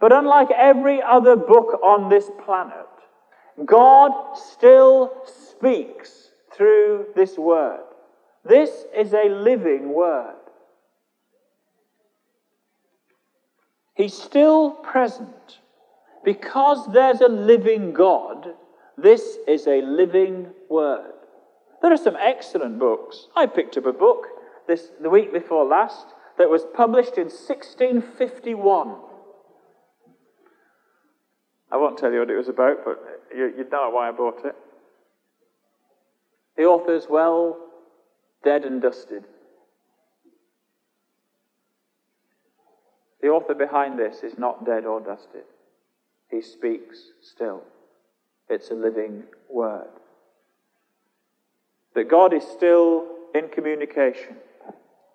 But 0.00 0.12
unlike 0.12 0.50
every 0.50 1.02
other 1.02 1.36
book 1.36 1.80
on 1.82 2.08
this 2.08 2.30
planet, 2.44 2.86
God 3.64 4.36
still 4.36 5.12
speaks 5.26 6.30
through 6.52 7.06
this 7.14 7.36
word. 7.36 7.80
This 8.44 8.84
is 8.96 9.12
a 9.12 9.28
living 9.28 9.92
word. 9.92 10.36
He's 13.94 14.14
still 14.14 14.70
present. 14.70 15.58
Because 16.24 16.92
there's 16.92 17.20
a 17.20 17.28
living 17.28 17.92
God, 17.92 18.54
this 18.96 19.38
is 19.46 19.66
a 19.66 19.80
living 19.82 20.48
word. 20.68 21.12
There 21.80 21.92
are 21.92 21.96
some 21.96 22.16
excellent 22.18 22.78
books. 22.78 23.28
I 23.36 23.46
picked 23.46 23.76
up 23.76 23.86
a 23.86 23.92
book 23.92 24.26
this, 24.68 24.92
the 25.02 25.10
week 25.10 25.32
before 25.32 25.64
last 25.64 26.06
that 26.36 26.48
was 26.48 26.64
published 26.74 27.16
in 27.16 27.24
1651. 27.24 28.96
I 31.70 31.76
won't 31.76 31.98
tell 31.98 32.12
you 32.12 32.20
what 32.20 32.30
it 32.30 32.36
was 32.36 32.48
about, 32.48 32.84
but 32.84 33.02
you, 33.34 33.52
you 33.56 33.66
know 33.70 33.90
why 33.90 34.08
I 34.08 34.12
bought 34.12 34.44
it. 34.44 34.54
The 36.56 36.64
author's 36.64 37.06
well 37.10 37.58
dead 38.44 38.64
and 38.64 38.80
dusted. 38.80 39.24
The 43.20 43.28
author 43.28 43.54
behind 43.54 43.98
this 43.98 44.22
is 44.22 44.38
not 44.38 44.64
dead 44.64 44.84
or 44.84 45.00
dusted. 45.00 45.44
He 46.30 46.40
speaks 46.40 46.98
still. 47.20 47.62
It's 48.48 48.70
a 48.70 48.74
living 48.74 49.24
word. 49.50 49.88
That 51.94 52.08
God 52.08 52.32
is 52.32 52.44
still 52.44 53.06
in 53.34 53.48
communication. 53.48 54.36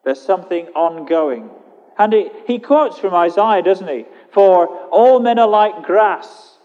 There's 0.03 0.21
something 0.21 0.67
ongoing. 0.69 1.49
And 1.97 2.11
he, 2.13 2.29
he 2.47 2.59
quotes 2.59 2.97
from 2.97 3.13
Isaiah, 3.13 3.61
doesn't 3.61 3.87
he? 3.87 4.05
For 4.31 4.67
all 4.89 5.19
men 5.19 5.39
are 5.39 5.47
like 5.47 5.83
grass, 5.83 6.57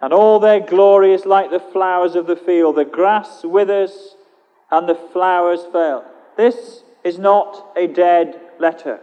and 0.00 0.12
all 0.12 0.40
their 0.40 0.60
glory 0.60 1.14
is 1.14 1.26
like 1.26 1.50
the 1.50 1.60
flowers 1.60 2.16
of 2.16 2.26
the 2.26 2.36
field. 2.36 2.76
The 2.76 2.84
grass 2.84 3.44
withers, 3.44 4.16
and 4.70 4.88
the 4.88 4.96
flowers 5.12 5.60
fail. 5.72 6.04
This 6.36 6.82
is 7.04 7.18
not 7.18 7.72
a 7.76 7.86
dead 7.86 8.40
letter. 8.58 9.00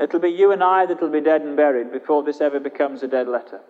It'll 0.00 0.20
be 0.20 0.28
you 0.28 0.52
and 0.52 0.62
I 0.62 0.86
that'll 0.86 1.08
be 1.08 1.20
dead 1.20 1.42
and 1.42 1.56
buried 1.56 1.92
before 1.92 2.22
this 2.22 2.40
ever 2.40 2.60
becomes 2.60 3.02
a 3.02 3.08
dead 3.08 3.28
letter. 3.28 3.60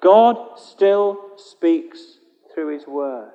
God 0.00 0.58
still 0.58 1.18
speaks 1.36 2.17
through 2.58 2.74
His 2.76 2.88
Word. 2.88 3.30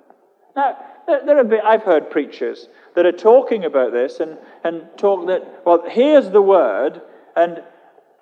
Now, 0.54 0.78
there, 1.08 1.38
are 1.38 1.44
bit, 1.46 1.62
I've 1.64 1.84
heard 1.84 2.10
preachers 2.12 2.68
that 2.94 3.06
are 3.06 3.14
talking 3.14 3.64
about 3.64 3.94
this 3.94 4.20
and, 4.20 4.38
and 4.66 4.86
talk 4.98 5.28
that, 5.28 5.64
well, 5.66 5.82
here's 5.88 6.30
the 6.30 6.42
Word, 6.42 7.02
and 7.38 7.64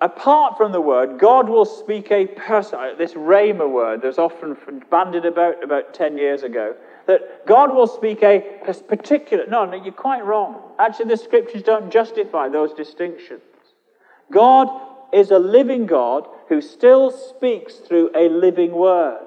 apart 0.00 0.56
from 0.56 0.70
the 0.70 0.80
Word, 0.80 1.18
God 1.18 1.48
will 1.48 1.64
speak 1.64 2.12
a 2.12 2.26
person, 2.26 2.78
uh, 2.78 2.94
this 2.96 3.14
Rhema 3.14 3.68
word 3.68 4.02
that's 4.02 4.18
often 4.18 4.56
bandied 4.92 5.24
about 5.24 5.64
about 5.64 5.92
10 5.92 6.16
years 6.16 6.44
ago, 6.44 6.76
that 7.08 7.44
God 7.46 7.74
will 7.74 7.88
speak 7.88 8.22
a 8.22 8.40
particular, 8.86 9.44
no, 9.48 9.64
no, 9.64 9.82
you're 9.82 9.92
quite 9.92 10.24
wrong. 10.24 10.62
Actually, 10.78 11.08
the 11.08 11.16
Scriptures 11.16 11.64
don't 11.64 11.92
justify 11.92 12.48
those 12.48 12.72
distinctions. 12.74 13.42
God 14.30 14.68
is 15.12 15.32
a 15.32 15.38
living 15.40 15.86
God 15.86 16.28
who 16.48 16.60
still 16.60 17.10
speaks 17.10 17.74
through 17.74 18.12
a 18.14 18.28
living 18.28 18.70
word. 18.70 19.26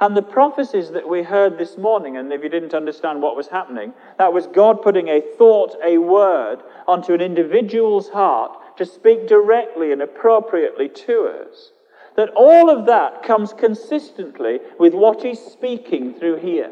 And 0.00 0.16
the 0.16 0.22
prophecies 0.22 0.90
that 0.92 1.08
we 1.08 1.24
heard 1.24 1.58
this 1.58 1.76
morning, 1.76 2.16
and 2.16 2.32
if 2.32 2.44
you 2.44 2.48
didn't 2.48 2.74
understand 2.74 3.20
what 3.20 3.34
was 3.34 3.48
happening, 3.48 3.94
that 4.18 4.32
was 4.32 4.46
God 4.46 4.80
putting 4.80 5.08
a 5.08 5.20
thought, 5.20 5.74
a 5.84 5.98
word, 5.98 6.60
onto 6.86 7.14
an 7.14 7.20
individual's 7.20 8.10
heart 8.10 8.76
to 8.76 8.86
speak 8.86 9.26
directly 9.26 9.90
and 9.90 10.00
appropriately 10.00 10.88
to 10.88 11.26
us. 11.26 11.72
That 12.16 12.30
all 12.36 12.70
of 12.70 12.86
that 12.86 13.24
comes 13.24 13.52
consistently 13.52 14.60
with 14.78 14.94
what 14.94 15.22
He's 15.22 15.40
speaking 15.40 16.14
through 16.14 16.36
here. 16.36 16.70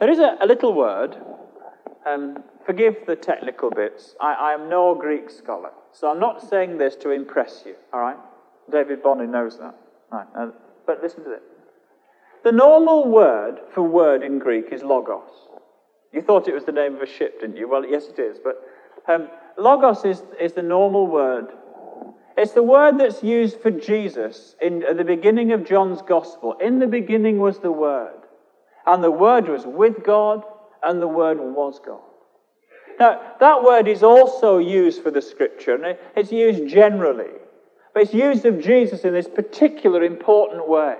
There 0.00 0.10
is 0.10 0.18
a, 0.18 0.36
a 0.40 0.46
little 0.46 0.74
word, 0.74 1.16
um, 2.04 2.42
forgive 2.66 2.96
the 3.06 3.16
technical 3.16 3.70
bits. 3.70 4.16
I, 4.20 4.34
I 4.34 4.54
am 4.54 4.68
no 4.68 4.94
Greek 4.96 5.30
scholar, 5.30 5.70
so 5.92 6.10
I'm 6.10 6.20
not 6.20 6.42
saying 6.42 6.78
this 6.78 6.96
to 6.96 7.10
impress 7.10 7.62
you, 7.64 7.76
all 7.92 8.00
right? 8.00 8.16
David 8.70 9.02
Bonney 9.02 9.26
knows 9.26 9.58
that. 9.58 9.74
Right, 10.10 10.26
uh, 10.38 10.50
but 10.86 11.02
listen 11.02 11.24
to 11.24 11.30
this. 11.30 11.42
The 12.44 12.52
normal 12.52 13.08
word 13.08 13.58
for 13.74 13.82
word 13.82 14.22
in 14.22 14.38
Greek 14.38 14.66
is 14.72 14.82
logos. 14.82 15.30
You 16.12 16.22
thought 16.22 16.48
it 16.48 16.54
was 16.54 16.64
the 16.64 16.72
name 16.72 16.94
of 16.94 17.02
a 17.02 17.06
ship, 17.06 17.40
didn't 17.40 17.56
you? 17.56 17.68
Well, 17.68 17.84
yes, 17.84 18.06
it 18.06 18.18
is. 18.18 18.38
But 18.42 18.62
um, 19.12 19.28
logos 19.58 20.04
is, 20.04 20.22
is 20.40 20.52
the 20.52 20.62
normal 20.62 21.06
word. 21.06 21.48
It's 22.36 22.52
the 22.52 22.62
word 22.62 22.98
that's 22.98 23.22
used 23.22 23.60
for 23.60 23.70
Jesus 23.70 24.56
in, 24.60 24.82
at 24.82 24.98
the 24.98 25.04
beginning 25.04 25.52
of 25.52 25.64
John's 25.64 26.02
Gospel. 26.02 26.54
In 26.60 26.78
the 26.78 26.86
beginning 26.86 27.38
was 27.38 27.58
the 27.60 27.72
Word, 27.72 28.20
and 28.86 29.02
the 29.02 29.10
Word 29.10 29.48
was 29.48 29.64
with 29.64 30.04
God, 30.04 30.44
and 30.82 31.00
the 31.00 31.08
Word 31.08 31.38
was 31.40 31.80
God. 31.84 32.00
Now, 33.00 33.20
that 33.40 33.62
word 33.62 33.88
is 33.88 34.02
also 34.02 34.58
used 34.58 35.02
for 35.02 35.10
the 35.10 35.20
Scripture, 35.22 35.74
and 35.74 35.98
it's 36.14 36.32
used 36.32 36.68
generally. 36.68 37.32
But 37.96 38.02
it's 38.02 38.12
used 38.12 38.44
of 38.44 38.60
Jesus 38.60 39.06
in 39.06 39.14
this 39.14 39.26
particular 39.26 40.04
important 40.04 40.68
way. 40.68 40.96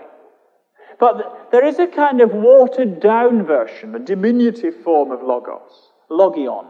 But 0.98 1.50
there 1.52 1.66
is 1.66 1.78
a 1.78 1.86
kind 1.86 2.22
of 2.22 2.32
watered 2.32 3.00
down 3.00 3.44
version, 3.44 3.94
a 3.94 3.98
diminutive 3.98 4.76
form 4.76 5.10
of 5.10 5.22
logos, 5.22 5.90
logion. 6.08 6.68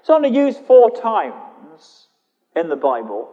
It's 0.00 0.08
only 0.08 0.30
used 0.30 0.60
four 0.60 0.90
times 0.90 2.06
in 2.56 2.70
the 2.70 2.76
Bible, 2.76 3.28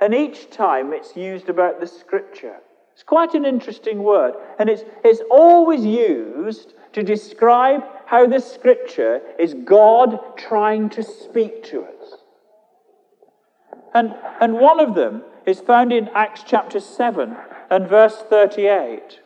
and 0.00 0.14
each 0.14 0.50
time 0.50 0.92
it's 0.92 1.16
used 1.16 1.48
about 1.48 1.80
the 1.80 1.88
scripture. 1.88 2.58
It's 2.92 3.02
quite 3.02 3.34
an 3.34 3.44
interesting 3.44 4.04
word, 4.04 4.34
and 4.60 4.70
it's, 4.70 4.84
it's 5.02 5.22
always 5.32 5.84
used 5.84 6.74
to 6.92 7.02
describe 7.02 7.82
how 8.06 8.28
the 8.28 8.38
scripture 8.38 9.20
is 9.36 9.54
God 9.54 10.36
trying 10.36 10.88
to 10.90 11.02
speak 11.02 11.64
to 11.64 11.82
us. 11.82 12.17
And, 13.98 14.14
and 14.40 14.60
one 14.60 14.78
of 14.78 14.94
them 14.94 15.24
is 15.44 15.58
found 15.58 15.92
in 15.92 16.08
Acts 16.14 16.44
chapter 16.46 16.78
7 16.78 17.36
and 17.68 17.88
verse 17.88 18.14
38. 18.30 19.18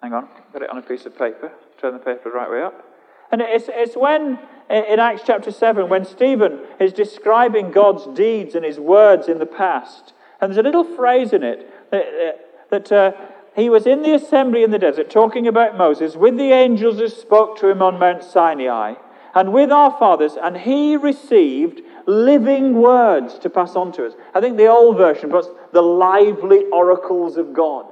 Hang 0.00 0.12
on, 0.12 0.28
got 0.52 0.62
it 0.62 0.70
on 0.70 0.78
a 0.78 0.82
piece 0.82 1.04
of 1.04 1.18
paper. 1.18 1.50
Turn 1.80 1.94
the 1.94 1.98
paper 1.98 2.20
the 2.26 2.30
right 2.30 2.48
way 2.48 2.62
up. 2.62 2.86
And 3.32 3.40
it's, 3.40 3.64
it's 3.68 3.96
when, 3.96 4.38
in 4.70 5.00
Acts 5.00 5.22
chapter 5.26 5.50
7, 5.50 5.88
when 5.88 6.04
Stephen 6.04 6.60
is 6.78 6.92
describing 6.92 7.72
God's 7.72 8.06
deeds 8.16 8.54
and 8.54 8.64
his 8.64 8.78
words 8.78 9.26
in 9.26 9.40
the 9.40 9.46
past. 9.46 10.12
And 10.40 10.52
there's 10.52 10.58
a 10.58 10.62
little 10.62 10.84
phrase 10.84 11.32
in 11.32 11.42
it 11.42 11.90
that, 11.90 12.70
that 12.70 12.92
uh, 12.92 13.12
he 13.56 13.68
was 13.68 13.84
in 13.84 14.02
the 14.02 14.14
assembly 14.14 14.62
in 14.62 14.70
the 14.70 14.78
desert 14.78 15.10
talking 15.10 15.48
about 15.48 15.76
Moses 15.76 16.14
with 16.14 16.36
the 16.36 16.52
angels 16.52 17.00
who 17.00 17.08
spoke 17.08 17.58
to 17.58 17.68
him 17.68 17.82
on 17.82 17.98
Mount 17.98 18.22
Sinai 18.22 18.94
and 19.34 19.52
with 19.52 19.72
our 19.72 19.90
fathers, 19.98 20.36
and 20.40 20.56
he 20.56 20.96
received 20.96 21.80
living 22.10 22.74
words 22.74 23.38
to 23.38 23.50
pass 23.50 23.76
on 23.76 23.92
to 23.92 24.06
us. 24.06 24.14
I 24.34 24.40
think 24.40 24.56
the 24.56 24.66
old 24.66 24.96
version 24.96 25.30
puts 25.30 25.48
the 25.72 25.82
lively 25.82 26.64
oracles 26.72 27.36
of 27.36 27.52
God. 27.52 27.86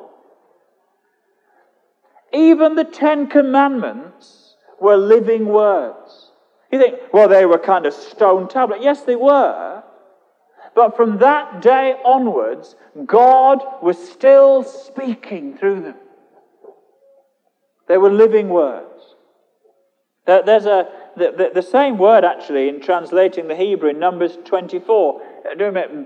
Even 2.33 2.75
the 2.75 2.85
Ten 2.85 3.29
Commandments 3.29 4.57
were 4.81 4.97
living 4.97 5.47
words. 5.47 6.31
You 6.71 6.79
think, 6.79 6.97
well, 7.13 7.29
they 7.29 7.47
were 7.47 7.59
kind 7.59 7.87
of 7.87 7.95
stone 7.95 8.49
tablets. 8.49 8.85
Yes, 8.85 9.03
they 9.03 9.17
were. 9.17 9.83
But 10.75 10.97
from 10.97 11.19
that 11.19 11.63
day 11.63 11.95
onwards, 12.05 12.77
God 13.07 13.65
was 13.83 13.97
still 14.11 14.63
speaking 14.63 15.57
through 15.57 15.81
them. 15.83 15.97
They 17.89 17.97
were 17.97 18.11
living 18.11 18.51
words. 18.51 19.17
There's 20.27 20.67
a, 20.67 20.89
the, 21.19 21.33
the, 21.37 21.51
the 21.55 21.63
same 21.63 21.99
word, 21.99 22.25
actually, 22.25 22.69
in 22.69 22.81
translating 22.81 23.49
the 23.49 23.57
Hebrew 23.57 23.91
in 23.91 23.99
Numbers 23.99 24.39
24. 24.45 25.23
Uh, 25.51 25.55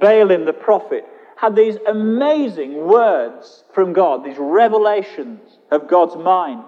Balaam 0.01 0.45
the 0.45 0.53
prophet 0.53 1.05
had 1.37 1.57
these 1.57 1.77
amazing 1.89 2.87
words 2.87 3.65
from 3.75 3.93
God, 3.93 4.25
these 4.25 4.39
revelations 4.39 5.59
of 5.71 5.89
God's 5.89 6.17
mind. 6.17 6.65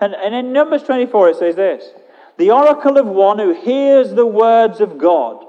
And, 0.00 0.14
and 0.14 0.34
in 0.34 0.52
Numbers 0.52 0.82
24, 0.82 1.30
it 1.30 1.36
says 1.36 1.56
this 1.56 1.84
The 2.38 2.50
oracle 2.50 2.96
of 2.96 3.06
one 3.06 3.38
who 3.38 3.52
hears 3.52 4.14
the 4.14 4.26
words 4.26 4.80
of 4.80 4.98
God, 4.98 5.44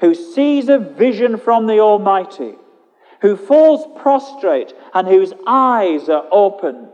who 0.00 0.14
sees 0.14 0.68
a 0.68 0.78
vision 0.78 1.36
from 1.36 1.66
the 1.66 1.80
Almighty, 1.80 2.54
who 3.20 3.36
falls 3.36 3.86
prostrate 4.00 4.72
and 4.94 5.06
whose 5.06 5.32
eyes 5.46 6.08
are 6.08 6.26
opened. 6.32 6.88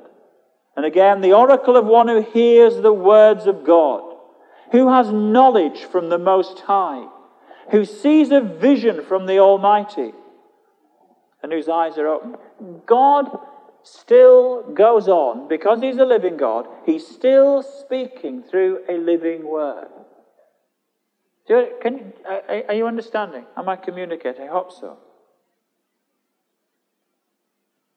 And 0.76 0.84
again, 0.84 1.20
the 1.20 1.34
oracle 1.34 1.76
of 1.76 1.86
one 1.86 2.08
who 2.08 2.22
hears 2.22 2.76
the 2.80 2.92
words 2.92 3.46
of 3.46 3.64
God, 3.64 4.13
who 4.74 4.88
has 4.88 5.12
knowledge 5.12 5.84
from 5.84 6.08
the 6.08 6.18
Most 6.18 6.58
High, 6.58 7.06
who 7.70 7.84
sees 7.84 8.32
a 8.32 8.40
vision 8.40 9.04
from 9.04 9.26
the 9.26 9.38
Almighty, 9.38 10.12
and 11.40 11.52
whose 11.52 11.68
eyes 11.68 11.96
are 11.96 12.08
open. 12.08 12.34
God 12.84 13.38
still 13.84 14.64
goes 14.74 15.06
on, 15.06 15.46
because 15.46 15.80
He's 15.80 15.98
a 15.98 16.04
living 16.04 16.36
God, 16.36 16.66
He's 16.84 17.06
still 17.06 17.62
speaking 17.62 18.42
through 18.42 18.80
a 18.88 18.94
living 18.94 19.46
word. 19.46 19.86
Can, 21.46 22.12
uh, 22.28 22.62
are 22.66 22.74
you 22.74 22.88
understanding? 22.88 23.44
Am 23.56 23.68
I 23.68 23.76
communicating? 23.76 24.48
I 24.48 24.50
hope 24.50 24.72
so. 24.72 24.98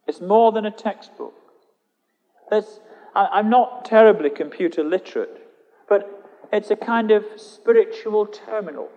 It's 0.05 0.21
more 0.21 0.51
than 0.51 0.67
a 0.67 0.71
textbook. 0.71 1.33
There's, 2.51 2.81
I, 3.15 3.39
am 3.39 3.49
not 3.49 3.83
terribly 3.83 4.29
computer 4.29 4.83
literate, 4.83 5.41
but 5.89 6.16
it's 6.51 6.71
a 6.71 6.75
kind 6.75 7.11
of 7.11 7.25
spiritual 7.35 8.25
terminal. 8.25 8.89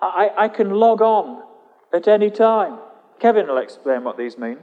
I, 0.00 0.30
I 0.36 0.48
can 0.48 0.70
log 0.70 1.00
on 1.00 1.42
at 1.92 2.08
any 2.08 2.30
time. 2.30 2.78
Kevin 3.18 3.46
will 3.46 3.58
explain 3.58 4.04
what 4.04 4.18
these 4.18 4.36
mean. 4.36 4.58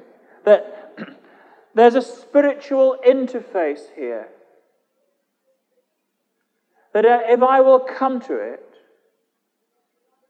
That 0.46 0.98
there's 1.75 1.96
a 1.96 2.01
spiritual 2.01 2.98
interface 3.06 3.94
here. 3.96 4.27
That 6.94 7.06
uh, 7.06 7.20
if 7.27 7.41
I 7.41 7.62
will 7.62 7.80
come 7.80 8.20
to 8.22 8.36
it, 8.36 8.72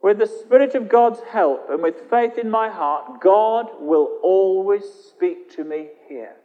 with 0.01 0.17
the 0.17 0.27
Spirit 0.27 0.73
of 0.73 0.89
God's 0.89 1.19
help 1.31 1.67
and 1.69 1.81
with 1.81 2.09
faith 2.09 2.37
in 2.37 2.49
my 2.49 2.69
heart, 2.69 3.21
God 3.21 3.67
will 3.79 4.19
always 4.23 4.83
speak 4.83 5.55
to 5.55 5.63
me 5.63 5.89
here. 6.09 6.35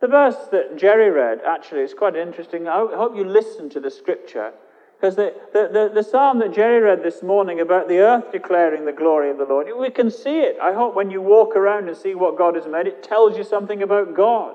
The 0.00 0.08
verse 0.08 0.36
that 0.52 0.76
Jerry 0.76 1.10
read 1.10 1.40
actually 1.46 1.82
is 1.82 1.94
quite 1.94 2.16
interesting. 2.16 2.68
I 2.68 2.78
hope 2.78 3.16
you 3.16 3.24
listen 3.24 3.70
to 3.70 3.80
the 3.80 3.90
scripture 3.90 4.52
because 4.96 5.16
the, 5.16 5.34
the, 5.52 5.68
the, 5.72 5.90
the, 5.94 6.02
psalm 6.02 6.38
that 6.38 6.54
Jerry 6.54 6.80
read 6.80 7.02
this 7.02 7.22
morning 7.22 7.60
about 7.60 7.86
the 7.86 7.98
earth 7.98 8.32
declaring 8.32 8.86
the 8.86 8.92
glory 8.92 9.30
of 9.30 9.36
the 9.36 9.44
Lord, 9.44 9.68
we 9.78 9.90
can 9.90 10.10
see 10.10 10.40
it. 10.40 10.56
I 10.60 10.72
hope 10.72 10.94
when 10.94 11.10
you 11.10 11.20
walk 11.20 11.54
around 11.54 11.88
and 11.88 11.96
see 11.96 12.14
what 12.14 12.38
God 12.38 12.54
has 12.54 12.66
made, 12.66 12.86
it 12.86 13.02
tells 13.02 13.36
you 13.36 13.44
something 13.44 13.82
about 13.82 14.16
God. 14.16 14.54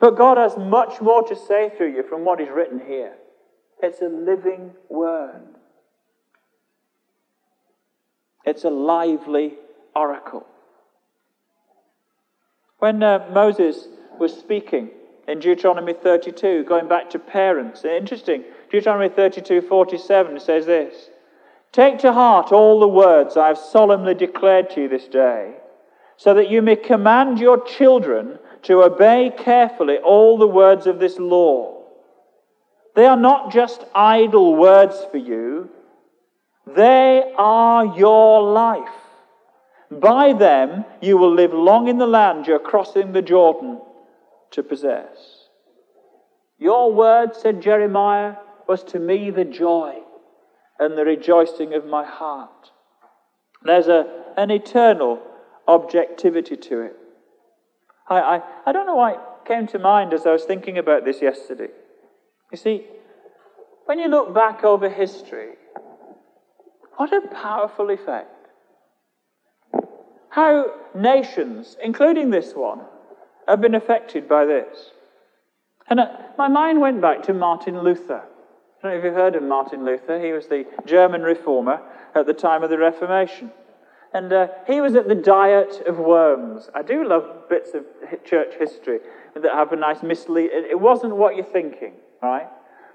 But 0.00 0.18
God 0.18 0.36
has 0.36 0.58
much 0.58 1.00
more 1.00 1.22
to 1.26 1.34
say 1.34 1.72
through 1.74 1.94
you 1.94 2.02
from 2.02 2.26
what 2.26 2.40
is 2.40 2.50
written 2.50 2.80
here. 2.86 3.14
It's 3.82 4.02
a 4.02 4.08
living 4.08 4.72
word, 4.90 5.42
it's 8.44 8.64
a 8.64 8.70
lively 8.70 9.54
oracle. 9.96 10.46
When 12.78 13.02
uh, 13.02 13.30
Moses 13.32 13.88
was 14.18 14.32
speaking 14.32 14.90
in 15.26 15.38
Deuteronomy 15.38 15.92
32, 15.92 16.64
going 16.64 16.88
back 16.88 17.10
to 17.10 17.18
parents. 17.18 17.84
Interesting. 17.84 18.44
Deuteronomy 18.70 19.08
32 19.08 19.62
47 19.62 20.40
says 20.40 20.66
this 20.66 21.10
Take 21.72 21.98
to 21.98 22.12
heart 22.12 22.52
all 22.52 22.80
the 22.80 22.88
words 22.88 23.36
I 23.36 23.48
have 23.48 23.58
solemnly 23.58 24.14
declared 24.14 24.70
to 24.70 24.82
you 24.82 24.88
this 24.88 25.08
day, 25.08 25.54
so 26.16 26.34
that 26.34 26.50
you 26.50 26.62
may 26.62 26.76
command 26.76 27.38
your 27.38 27.64
children 27.64 28.38
to 28.62 28.82
obey 28.82 29.32
carefully 29.36 29.98
all 29.98 30.38
the 30.38 30.46
words 30.46 30.86
of 30.86 30.98
this 30.98 31.18
law. 31.18 31.82
They 32.94 33.06
are 33.06 33.16
not 33.16 33.52
just 33.52 33.84
idle 33.94 34.54
words 34.54 34.96
for 35.10 35.18
you, 35.18 35.68
they 36.66 37.32
are 37.36 37.96
your 37.96 38.42
life. 38.42 38.88
By 39.90 40.32
them 40.32 40.84
you 41.00 41.16
will 41.18 41.32
live 41.32 41.52
long 41.52 41.88
in 41.88 41.98
the 41.98 42.06
land 42.06 42.46
you're 42.46 42.58
crossing 42.58 43.12
the 43.12 43.22
Jordan 43.22 43.80
to 44.54 44.62
possess. 44.62 45.48
Your 46.58 46.92
word, 46.92 47.36
said 47.36 47.60
Jeremiah, 47.60 48.36
was 48.68 48.82
to 48.84 48.98
me 48.98 49.30
the 49.30 49.44
joy 49.44 49.98
and 50.78 50.96
the 50.96 51.04
rejoicing 51.04 51.74
of 51.74 51.86
my 51.86 52.04
heart. 52.04 52.70
There's 53.62 53.88
a, 53.88 54.24
an 54.36 54.50
eternal 54.50 55.20
objectivity 55.66 56.56
to 56.56 56.80
it. 56.80 56.96
I, 58.08 58.20
I, 58.20 58.42
I 58.66 58.72
don't 58.72 58.86
know 58.86 58.96
why 58.96 59.12
it 59.12 59.20
came 59.46 59.66
to 59.68 59.78
mind 59.78 60.12
as 60.12 60.26
I 60.26 60.32
was 60.32 60.44
thinking 60.44 60.78
about 60.78 61.04
this 61.04 61.20
yesterday. 61.20 61.68
You 62.50 62.58
see, 62.58 62.86
when 63.86 63.98
you 63.98 64.08
look 64.08 64.34
back 64.34 64.64
over 64.64 64.88
history, 64.88 65.54
what 66.96 67.12
a 67.12 67.22
powerful 67.28 67.90
effect. 67.90 68.30
How 70.30 70.66
nations, 70.94 71.76
including 71.82 72.30
this 72.30 72.54
one, 72.54 72.80
have 73.48 73.60
been 73.60 73.74
affected 73.74 74.28
by 74.28 74.44
this. 74.44 74.90
And 75.88 76.00
uh, 76.00 76.08
my 76.38 76.48
mind 76.48 76.80
went 76.80 77.00
back 77.00 77.22
to 77.24 77.34
Martin 77.34 77.82
Luther. 77.82 78.22
I 78.22 78.82
don't 78.82 78.92
know 78.92 78.98
if 78.98 79.04
you've 79.04 79.14
heard 79.14 79.34
of 79.34 79.42
Martin 79.42 79.84
Luther. 79.84 80.22
He 80.22 80.32
was 80.32 80.46
the 80.46 80.64
German 80.86 81.22
reformer 81.22 81.80
at 82.14 82.26
the 82.26 82.34
time 82.34 82.62
of 82.62 82.70
the 82.70 82.78
Reformation. 82.78 83.50
And 84.12 84.32
uh, 84.32 84.48
he 84.66 84.80
was 84.80 84.94
at 84.94 85.08
the 85.08 85.14
Diet 85.14 85.82
of 85.86 85.98
Worms. 85.98 86.70
I 86.74 86.82
do 86.82 87.06
love 87.06 87.48
bits 87.48 87.70
of 87.74 87.84
church 88.24 88.54
history 88.58 89.00
that 89.34 89.52
have 89.52 89.72
a 89.72 89.76
nice 89.76 90.02
mislead. 90.02 90.50
It 90.52 90.78
wasn't 90.78 91.16
what 91.16 91.34
you're 91.34 91.44
thinking, 91.44 91.94
right? 92.22 92.46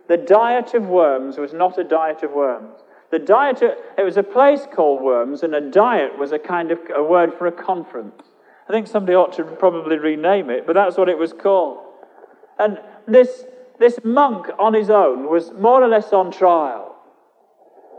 The 0.07 0.17
Diet 0.17 0.73
of 0.73 0.87
Worms 0.87 1.37
was 1.37 1.53
not 1.53 1.77
a 1.77 1.83
diet 1.83 2.23
of 2.23 2.31
worms. 2.31 2.79
The 3.11 3.19
diet, 3.19 3.61
it 3.61 4.03
was 4.03 4.17
a 4.17 4.23
place 4.23 4.67
called 4.71 5.01
Worms, 5.01 5.43
and 5.43 5.53
a 5.55 5.61
diet 5.61 6.17
was 6.17 6.31
a 6.31 6.39
kind 6.39 6.71
of 6.71 6.79
a 6.95 7.03
word 7.03 7.33
for 7.33 7.47
a 7.47 7.51
conference. 7.51 8.23
I 8.69 8.71
think 8.71 8.85
somebody 8.87 9.15
ought 9.15 9.33
to 9.33 9.43
probably 9.43 9.97
rename 9.97 10.51
it, 10.51 10.67
but 10.67 10.73
that's 10.73 10.95
what 10.95 11.09
it 11.09 11.17
was 11.17 11.33
called. 11.33 11.79
And 12.59 12.79
this, 13.07 13.45
this 13.79 13.99
monk 14.03 14.45
on 14.59 14.75
his 14.75 14.91
own 14.91 15.27
was 15.27 15.51
more 15.53 15.83
or 15.83 15.87
less 15.87 16.13
on 16.13 16.31
trial. 16.31 16.95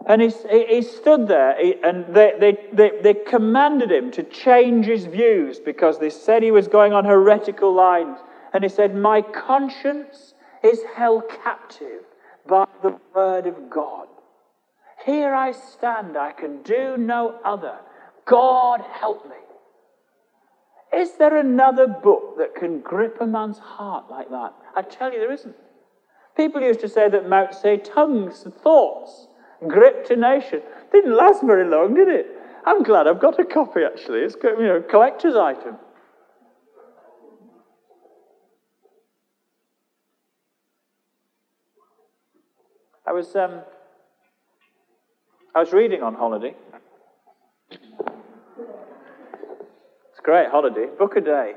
And 0.07 0.23
he, 0.23 0.33
he 0.49 0.83
stood 0.83 1.27
there, 1.27 1.57
and 1.85 2.15
they, 2.15 2.35
they, 2.39 2.59
they, 2.73 2.91
they 3.03 3.15
commanded 3.15 3.91
him 3.91 4.13
to 4.13 4.23
change 4.23 4.87
his 4.87 5.07
views 5.07 5.59
because 5.59 5.99
they 5.99 6.09
said 6.09 6.43
he 6.43 6.53
was 6.53 6.69
going 6.69 6.93
on 6.93 7.05
heretical 7.05 7.75
lines. 7.75 8.19
And 8.55 8.63
he 8.63 8.71
said, 8.71 8.95
My 8.95 9.23
conscience 9.23 10.35
is 10.63 10.81
held 10.95 11.25
captive 11.43 12.03
by 12.47 12.67
the 12.83 12.97
word 13.15 13.47
of 13.47 13.69
God. 13.69 14.07
Here 15.05 15.35
I 15.35 15.51
stand, 15.51 16.17
I 16.17 16.31
can 16.33 16.63
do 16.63 16.97
no 16.97 17.41
other. 17.45 17.79
God 18.25 18.83
help 19.01 19.29
me. 19.29 19.37
Is 20.94 21.12
there 21.18 21.37
another 21.37 21.87
book 21.87 22.37
that 22.38 22.55
can 22.55 22.81
grip 22.81 23.18
a 23.20 23.26
man's 23.26 23.59
heart 23.59 24.11
like 24.11 24.29
that? 24.31 24.55
I 24.74 24.83
tell 24.83 25.12
you, 25.12 25.20
there 25.20 25.33
isn't. 25.33 25.55
People 26.37 26.62
used 26.62 26.81
to 26.81 26.88
say 26.88 27.09
that 27.09 27.29
Mao 27.29 27.46
Zedong's 27.46 28.46
thoughts 28.62 29.29
gripped 29.68 30.11
a 30.11 30.16
nation. 30.16 30.62
Didn't 30.92 31.16
last 31.16 31.42
very 31.44 31.68
long, 31.68 31.94
did 31.94 32.09
it? 32.09 32.26
I'm 32.64 32.83
glad 32.83 33.07
I've 33.07 33.20
got 33.20 33.38
a 33.38 33.44
copy, 33.44 33.81
actually. 33.85 34.20
It's 34.20 34.37
you 34.42 34.57
know, 34.59 34.76
a 34.76 34.83
collector's 34.83 35.37
item. 35.37 35.76
I 43.07 43.12
was, 43.12 43.35
um, 43.35 43.62
I 45.55 45.61
was 45.61 45.72
reading 45.72 46.03
on 46.03 46.14
holiday. 46.14 46.55
Great 50.31 50.49
holiday. 50.49 50.87
Book 50.97 51.16
a 51.16 51.21
day. 51.21 51.55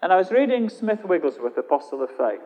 And 0.00 0.10
I 0.10 0.16
was 0.16 0.30
reading 0.30 0.70
Smith 0.70 1.04
Wigglesworth, 1.04 1.54
Apostle 1.58 2.02
of 2.02 2.08
Faith. 2.16 2.40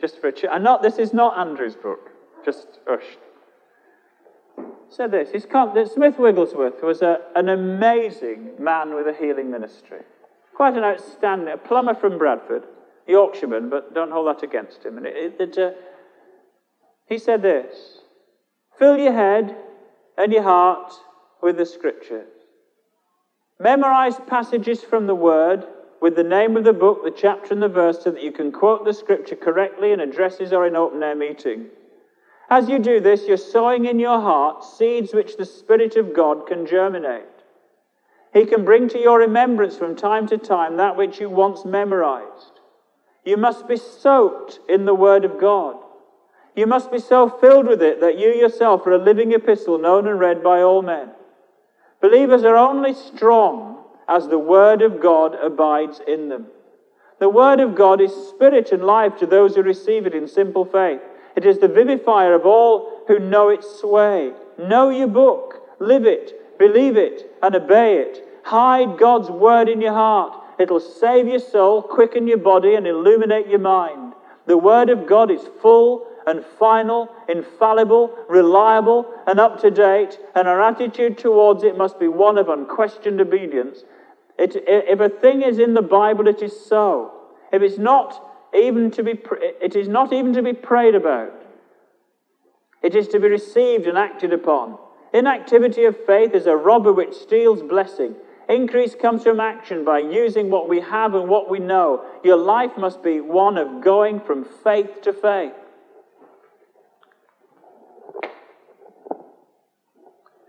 Just 0.00 0.20
for 0.20 0.28
a 0.28 0.32
ch- 0.32 0.44
and 0.48 0.62
not 0.62 0.80
this 0.80 0.96
is 0.96 1.12
not 1.12 1.36
Andrew's 1.36 1.74
book. 1.74 2.10
Just 2.44 2.78
ush. 2.88 3.18
Said 4.88 5.10
this. 5.10 5.30
He's 5.32 5.46
come, 5.46 5.74
Smith 5.92 6.16
Wigglesworth 6.16 6.80
was 6.80 7.02
a, 7.02 7.18
an 7.34 7.48
amazing 7.48 8.52
man 8.60 8.94
with 8.94 9.08
a 9.08 9.14
healing 9.14 9.50
ministry. 9.50 10.02
Quite 10.54 10.76
an 10.76 10.84
outstanding, 10.84 11.52
a 11.52 11.58
plumber 11.58 11.96
from 11.96 12.18
Bradford. 12.18 12.62
Yorkshireman, 13.08 13.68
but 13.68 13.94
don't 13.94 14.12
hold 14.12 14.28
that 14.28 14.44
against 14.44 14.84
him. 14.84 14.96
And 14.96 15.06
it, 15.08 15.34
it, 15.40 15.58
uh, 15.58 15.72
he 17.08 17.18
said 17.18 17.42
this 17.42 18.02
Fill 18.78 18.96
your 18.96 19.14
head 19.14 19.56
and 20.16 20.32
your 20.32 20.44
heart 20.44 20.92
with 21.42 21.56
the 21.56 21.66
scriptures. 21.66 22.28
Memorize 23.60 24.18
passages 24.26 24.82
from 24.82 25.06
the 25.06 25.14
Word 25.14 25.66
with 26.00 26.16
the 26.16 26.24
name 26.24 26.56
of 26.56 26.64
the 26.64 26.72
book, 26.72 27.04
the 27.04 27.10
chapter, 27.10 27.52
and 27.52 27.62
the 27.62 27.68
verse 27.68 28.02
so 28.02 28.10
that 28.10 28.22
you 28.22 28.32
can 28.32 28.50
quote 28.50 28.86
the 28.86 28.94
scripture 28.94 29.36
correctly 29.36 29.92
in 29.92 30.00
addresses 30.00 30.54
or 30.54 30.66
in 30.66 30.74
open 30.74 31.02
air 31.02 31.14
meeting. 31.14 31.66
As 32.48 32.70
you 32.70 32.78
do 32.78 33.00
this, 33.00 33.28
you're 33.28 33.36
sowing 33.36 33.84
in 33.84 33.98
your 33.98 34.18
heart 34.18 34.64
seeds 34.64 35.12
which 35.12 35.36
the 35.36 35.44
Spirit 35.44 35.96
of 35.96 36.14
God 36.14 36.46
can 36.46 36.66
germinate. 36.66 37.26
He 38.32 38.46
can 38.46 38.64
bring 38.64 38.88
to 38.88 38.98
your 38.98 39.18
remembrance 39.18 39.76
from 39.76 39.94
time 39.94 40.26
to 40.28 40.38
time 40.38 40.78
that 40.78 40.96
which 40.96 41.20
you 41.20 41.28
once 41.28 41.66
memorized. 41.66 42.60
You 43.26 43.36
must 43.36 43.68
be 43.68 43.76
soaked 43.76 44.58
in 44.70 44.86
the 44.86 44.94
Word 44.94 45.26
of 45.26 45.38
God. 45.38 45.76
You 46.56 46.66
must 46.66 46.90
be 46.90 46.98
so 46.98 47.28
filled 47.28 47.66
with 47.66 47.82
it 47.82 48.00
that 48.00 48.18
you 48.18 48.28
yourself 48.28 48.86
are 48.86 48.92
a 48.92 48.98
living 48.98 49.32
epistle 49.32 49.76
known 49.76 50.08
and 50.08 50.18
read 50.18 50.42
by 50.42 50.62
all 50.62 50.80
men. 50.80 51.10
Believers 52.00 52.44
are 52.44 52.56
only 52.56 52.94
strong 52.94 53.84
as 54.08 54.28
the 54.28 54.38
Word 54.38 54.82
of 54.82 55.00
God 55.00 55.34
abides 55.34 56.00
in 56.06 56.28
them. 56.28 56.46
The 57.18 57.28
Word 57.28 57.60
of 57.60 57.74
God 57.74 58.00
is 58.00 58.12
spirit 58.30 58.72
and 58.72 58.82
life 58.82 59.16
to 59.18 59.26
those 59.26 59.54
who 59.54 59.62
receive 59.62 60.06
it 60.06 60.14
in 60.14 60.26
simple 60.26 60.64
faith. 60.64 61.00
It 61.36 61.44
is 61.44 61.58
the 61.58 61.68
vivifier 61.68 62.34
of 62.34 62.46
all 62.46 63.02
who 63.06 63.18
know 63.18 63.50
its 63.50 63.80
sway. 63.80 64.32
Know 64.58 64.88
your 64.88 65.08
book, 65.08 65.62
live 65.78 66.06
it, 66.06 66.58
believe 66.58 66.96
it, 66.96 67.30
and 67.42 67.54
obey 67.54 67.98
it. 67.98 68.26
Hide 68.44 68.98
God's 68.98 69.30
Word 69.30 69.68
in 69.68 69.80
your 69.80 69.92
heart. 69.92 70.42
It'll 70.58 70.80
save 70.80 71.28
your 71.28 71.38
soul, 71.38 71.82
quicken 71.82 72.26
your 72.26 72.38
body, 72.38 72.74
and 72.74 72.86
illuminate 72.86 73.46
your 73.46 73.60
mind. 73.60 74.14
The 74.46 74.58
Word 74.58 74.90
of 74.90 75.06
God 75.06 75.30
is 75.30 75.42
full 75.60 76.06
and 76.26 76.44
final, 76.58 77.08
infallible, 77.28 78.16
reliable, 78.28 79.12
and 79.26 79.40
up 79.40 79.60
to 79.60 79.70
date, 79.70 80.18
and 80.34 80.46
our 80.46 80.60
attitude 80.62 81.18
towards 81.18 81.64
it 81.64 81.76
must 81.76 81.98
be 81.98 82.08
one 82.08 82.38
of 82.38 82.48
unquestioned 82.48 83.20
obedience 83.20 83.84
it, 84.40 84.56
if 84.66 85.00
a 85.00 85.10
thing 85.10 85.42
is 85.42 85.58
in 85.58 85.74
the 85.74 85.82
Bible, 85.82 86.26
it 86.26 86.40
is 86.40 86.58
so. 86.66 87.12
If 87.52 87.60
it's 87.60 87.76
not 87.76 88.26
even 88.54 88.90
to 88.92 89.02
be, 89.02 89.20
it 89.60 89.76
is 89.76 89.86
not 89.86 90.14
even 90.14 90.32
to 90.32 90.42
be 90.42 90.54
prayed 90.54 90.94
about. 90.94 91.34
It 92.82 92.94
is 92.94 93.06
to 93.08 93.20
be 93.20 93.28
received 93.28 93.86
and 93.86 93.98
acted 93.98 94.32
upon. 94.32 94.78
Inactivity 95.12 95.84
of 95.84 96.06
faith 96.06 96.34
is 96.34 96.46
a 96.46 96.56
robber 96.56 96.90
which 96.90 97.12
steals 97.12 97.62
blessing. 97.62 98.14
Increase 98.48 98.94
comes 98.94 99.24
from 99.24 99.40
action 99.40 99.84
by 99.84 99.98
using 99.98 100.48
what 100.48 100.70
we 100.70 100.80
have 100.80 101.14
and 101.14 101.28
what 101.28 101.50
we 101.50 101.58
know. 101.58 102.02
Your 102.24 102.38
life 102.38 102.78
must 102.78 103.02
be 103.02 103.20
one 103.20 103.58
of 103.58 103.84
going 103.84 104.20
from 104.20 104.46
faith 104.64 105.02
to 105.02 105.12
faith. 105.12 105.52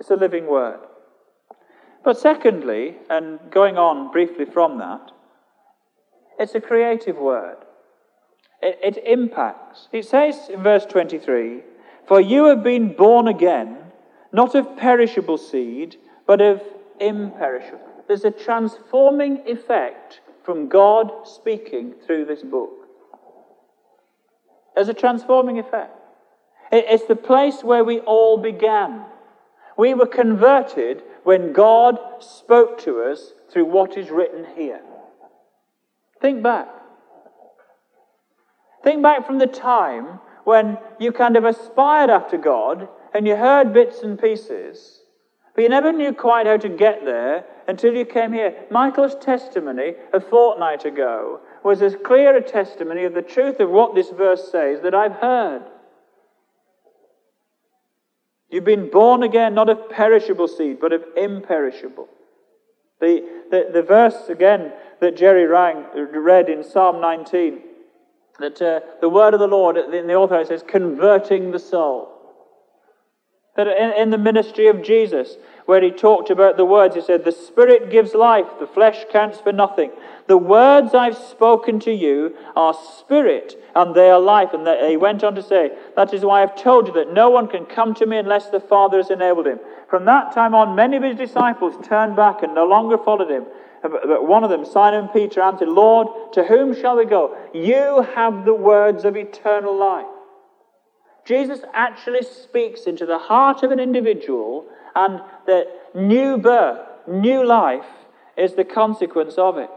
It's 0.01 0.09
a 0.09 0.15
living 0.15 0.47
word. 0.47 0.79
But 2.03 2.17
secondly, 2.17 2.95
and 3.07 3.39
going 3.51 3.77
on 3.77 4.11
briefly 4.11 4.45
from 4.45 4.79
that, 4.79 5.11
it's 6.39 6.55
a 6.55 6.59
creative 6.59 7.17
word. 7.17 7.57
It, 8.63 8.97
it, 8.97 9.03
impacts. 9.05 9.89
It 9.91 10.05
says 10.05 10.49
in 10.51 10.63
verse 10.63 10.87
23 10.87 11.61
For 12.07 12.19
you 12.19 12.45
have 12.45 12.63
been 12.63 12.95
born 12.95 13.27
again, 13.27 13.77
not 14.33 14.55
of 14.55 14.75
perishable 14.75 15.37
seed, 15.37 15.97
but 16.25 16.41
of 16.41 16.63
imperishable. 16.99 18.05
There's 18.07 18.25
a 18.25 18.31
transforming 18.31 19.43
effect 19.45 20.21
from 20.43 20.67
God 20.67 21.11
speaking 21.25 21.93
through 22.07 22.25
this 22.25 22.41
book. 22.41 22.71
There's 24.73 24.89
a 24.89 24.95
transforming 24.95 25.59
effect. 25.59 25.95
It, 26.71 26.85
it's 26.89 27.05
the 27.05 27.15
place 27.15 27.63
where 27.63 27.83
we 27.83 27.99
all 27.99 28.39
began. 28.39 29.05
We 29.77 29.93
were 29.93 30.07
converted 30.07 31.03
when 31.23 31.53
God 31.53 31.97
spoke 32.19 32.79
to 32.84 33.03
us 33.03 33.34
through 33.51 33.65
what 33.65 33.97
is 33.97 34.10
written 34.10 34.45
here. 34.55 34.81
Think 36.21 36.43
back. 36.43 36.67
Think 38.84 39.01
back 39.01 39.25
from 39.25 39.38
the 39.38 39.47
time 39.47 40.19
when 40.43 40.77
you 40.99 41.12
kind 41.12 41.36
of 41.36 41.45
aspired 41.45 42.10
after 42.10 42.38
God 42.38 42.88
and 43.13 43.27
you 43.27 43.36
heard 43.36 43.73
bits 43.73 44.01
and 44.01 44.19
pieces, 44.19 45.01
but 45.55 45.62
you 45.62 45.69
never 45.69 45.91
knew 45.91 46.13
quite 46.13 46.47
how 46.47 46.57
to 46.57 46.69
get 46.69 47.05
there 47.05 47.45
until 47.67 47.93
you 47.93 48.05
came 48.05 48.34
here. 48.34 48.65
Michael's 48.71 49.15
testimony 49.15 49.93
a 50.13 50.19
fortnight 50.19 50.86
ago 50.86 51.41
was 51.63 51.81
as 51.81 51.95
clear 52.03 52.36
a 52.36 52.41
testimony 52.41 53.03
of 53.03 53.13
the 53.13 53.21
truth 53.21 53.60
of 53.60 53.69
what 53.69 53.93
this 53.93 54.10
verse 54.10 54.51
says 54.51 54.81
that 54.81 54.95
I've 54.95 55.15
heard. 55.15 55.63
You've 58.51 58.65
been 58.65 58.89
born 58.89 59.23
again, 59.23 59.55
not 59.55 59.69
of 59.69 59.89
perishable 59.89 60.49
seed, 60.49 60.79
but 60.81 60.91
of 60.91 61.03
imperishable. 61.15 62.09
The, 62.99 63.25
the, 63.49 63.69
the 63.73 63.81
verse, 63.81 64.27
again, 64.27 64.73
that 64.99 65.15
Jerry 65.15 65.45
rang, 65.47 65.85
read 65.95 66.49
in 66.49 66.63
Psalm 66.63 66.99
19, 66.99 67.61
that 68.39 68.61
uh, 68.61 68.81
the 68.99 69.09
word 69.09 69.33
of 69.33 69.39
the 69.39 69.47
Lord, 69.47 69.77
in 69.77 70.05
the 70.05 70.15
author, 70.15 70.43
says, 70.45 70.63
converting 70.67 71.51
the 71.51 71.59
soul. 71.59 72.11
That 73.55 73.67
in, 73.67 73.91
in 74.01 74.09
the 74.11 74.17
ministry 74.17 74.67
of 74.67 74.81
Jesus, 74.81 75.35
where 75.65 75.81
he 75.81 75.91
talked 75.91 76.29
about 76.29 76.57
the 76.57 76.65
words, 76.65 76.95
he 76.95 77.01
said, 77.01 77.25
The 77.25 77.31
Spirit 77.31 77.91
gives 77.91 78.13
life, 78.13 78.47
the 78.59 78.67
flesh 78.67 79.03
counts 79.11 79.39
for 79.39 79.51
nothing. 79.51 79.91
The 80.27 80.37
words 80.37 80.93
I've 80.93 81.17
spoken 81.17 81.79
to 81.81 81.91
you 81.91 82.35
are 82.55 82.73
spirit 82.73 83.61
and 83.75 83.93
they 83.93 84.09
are 84.09 84.19
life. 84.19 84.49
And 84.53 84.67
he 84.89 84.95
went 84.97 85.23
on 85.23 85.35
to 85.35 85.43
say, 85.43 85.71
That 85.95 86.13
is 86.13 86.23
why 86.23 86.41
I've 86.41 86.55
told 86.55 86.87
you 86.87 86.93
that 86.93 87.13
no 87.13 87.29
one 87.29 87.47
can 87.47 87.65
come 87.65 87.93
to 87.95 88.05
me 88.05 88.17
unless 88.17 88.49
the 88.49 88.61
Father 88.61 88.97
has 88.97 89.09
enabled 89.09 89.47
him. 89.47 89.59
From 89.89 90.05
that 90.05 90.33
time 90.33 90.55
on, 90.55 90.75
many 90.75 90.95
of 90.95 91.03
his 91.03 91.17
disciples 91.17 91.75
turned 91.85 92.15
back 92.15 92.43
and 92.43 92.55
no 92.55 92.65
longer 92.65 92.97
followed 92.97 93.29
him. 93.29 93.45
But 93.81 94.27
one 94.27 94.43
of 94.43 94.49
them, 94.49 94.63
Simon 94.63 95.09
Peter, 95.09 95.41
answered, 95.41 95.67
Lord, 95.67 96.07
to 96.33 96.43
whom 96.43 96.79
shall 96.79 96.97
we 96.97 97.05
go? 97.05 97.35
You 97.53 98.05
have 98.15 98.45
the 98.45 98.53
words 98.53 99.05
of 99.05 99.17
eternal 99.17 99.77
life. 99.77 100.05
Jesus 101.31 101.61
actually 101.73 102.23
speaks 102.23 102.81
into 102.87 103.05
the 103.05 103.17
heart 103.17 103.63
of 103.63 103.71
an 103.71 103.79
individual, 103.79 104.65
and 104.93 105.21
that 105.47 105.65
new 105.95 106.37
birth, 106.37 106.85
new 107.07 107.45
life, 107.45 107.85
is 108.35 108.55
the 108.55 108.65
consequence 108.65 109.35
of 109.37 109.57
it. 109.57 109.69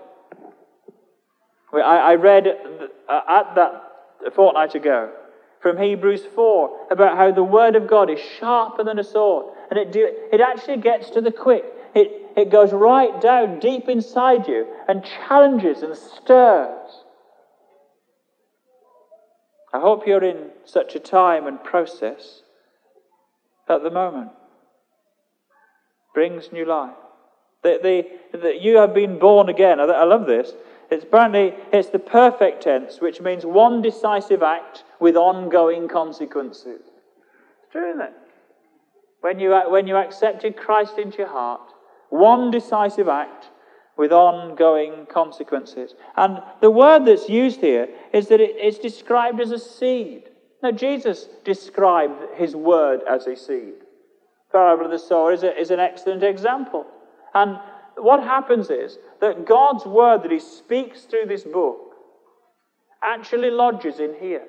I, 1.73 2.15
read 2.15 2.49
at 2.49 3.55
that 3.55 3.83
a 4.27 4.33
fortnight 4.33 4.75
ago 4.75 5.13
from 5.61 5.79
Hebrews 5.79 6.23
4 6.35 6.89
about 6.91 7.17
how 7.17 7.31
the 7.31 7.45
Word 7.45 7.77
of 7.77 7.87
God 7.87 8.11
is 8.11 8.19
sharper 8.41 8.83
than 8.83 8.99
a 8.99 9.05
sword. 9.05 9.55
And 9.71 9.79
it, 9.79 9.93
do, 9.93 10.13
it 10.33 10.41
actually 10.41 10.79
gets 10.79 11.11
to 11.11 11.21
the 11.21 11.31
quick. 11.31 11.67
It, 11.95 12.33
it 12.37 12.51
goes 12.51 12.73
right 12.73 13.21
down 13.21 13.61
deep 13.61 13.89
inside 13.89 14.49
you 14.49 14.67
and 14.89 15.05
challenges 15.05 15.83
and 15.83 15.97
stirs. 15.97 17.04
I 19.75 19.81
hope 19.81 20.07
you're 20.07 20.23
in 20.23 20.51
such 20.65 20.95
a 20.95 21.01
time 21.01 21.49
and 21.49 21.63
process 21.63 22.43
at 23.69 23.83
the 23.83 23.91
moment. 23.91 24.31
Brings 26.15 26.53
new 26.53 26.65
life. 26.65 26.95
That, 27.65 27.83
the, 27.83 28.07
that 28.39 28.61
you 28.61 28.77
have 28.77 28.95
been 28.95 29.19
born 29.19 29.49
again. 29.49 29.81
I, 29.81 30.05
love 30.05 30.27
this. 30.27 30.53
It's 30.93 31.03
apparently 31.03 31.55
it's 31.73 31.89
the 31.89 31.99
perfect 31.99 32.63
tense, 32.63 33.01
which 33.01 33.21
means 33.21 33.45
one 33.45 33.83
decisive 33.83 34.45
act 34.45 34.85
with 35.01 35.17
ongoing 35.17 35.89
consequences. 35.89 36.83
It's 36.83 37.73
true, 37.73 37.91
isn't 37.91 38.03
it? 38.03 38.13
When 39.23 39.41
you, 39.41 39.61
when 39.69 39.89
you 39.89 39.97
accepted 39.97 40.57
Christ 40.57 40.99
into 40.99 41.19
your 41.19 41.29
heart, 41.29 41.73
one 42.11 42.53
decisive 42.53 43.09
act 43.09 43.49
with 43.97 44.13
ongoing 44.13 45.07
consequences. 45.07 45.95
And 46.17 46.43
the 46.61 46.71
word 46.71 47.05
that's 47.05 47.29
used 47.29 47.61
here 47.61 47.89
is 48.13 48.29
that 48.29 48.41
it, 48.41 48.57
it's 48.57 48.79
described 48.79 49.41
as 49.41 49.51
a 49.51 49.59
seed. 49.59 50.25
Now, 50.63 50.73
Jesus 50.73 51.29
described 51.45 52.37
his 52.37 52.57
word 52.57 53.01
as 53.09 53.27
a 53.27 53.37
seed. 53.37 53.75
The 54.49 54.53
Parable 54.53 54.87
of 54.87 54.91
the 54.91 54.99
sower 54.99 55.33
is, 55.33 55.43
a, 55.43 55.59
is 55.59 55.71
an 55.71 55.81
excellent 55.81 56.23
example. 56.23 56.87
And 57.35 57.59
what 57.97 58.23
happens 58.23 58.71
is 58.71 58.99
that 59.21 59.47
God's 59.47 59.85
word 59.85 60.23
that 60.23 60.31
He 60.31 60.41
speaks 60.41 61.03
through 61.03 61.27
this 61.27 61.45
book 61.45 61.95
actually 63.03 63.51
lodges 63.51 64.01
in 64.01 64.15
here. 64.21 64.45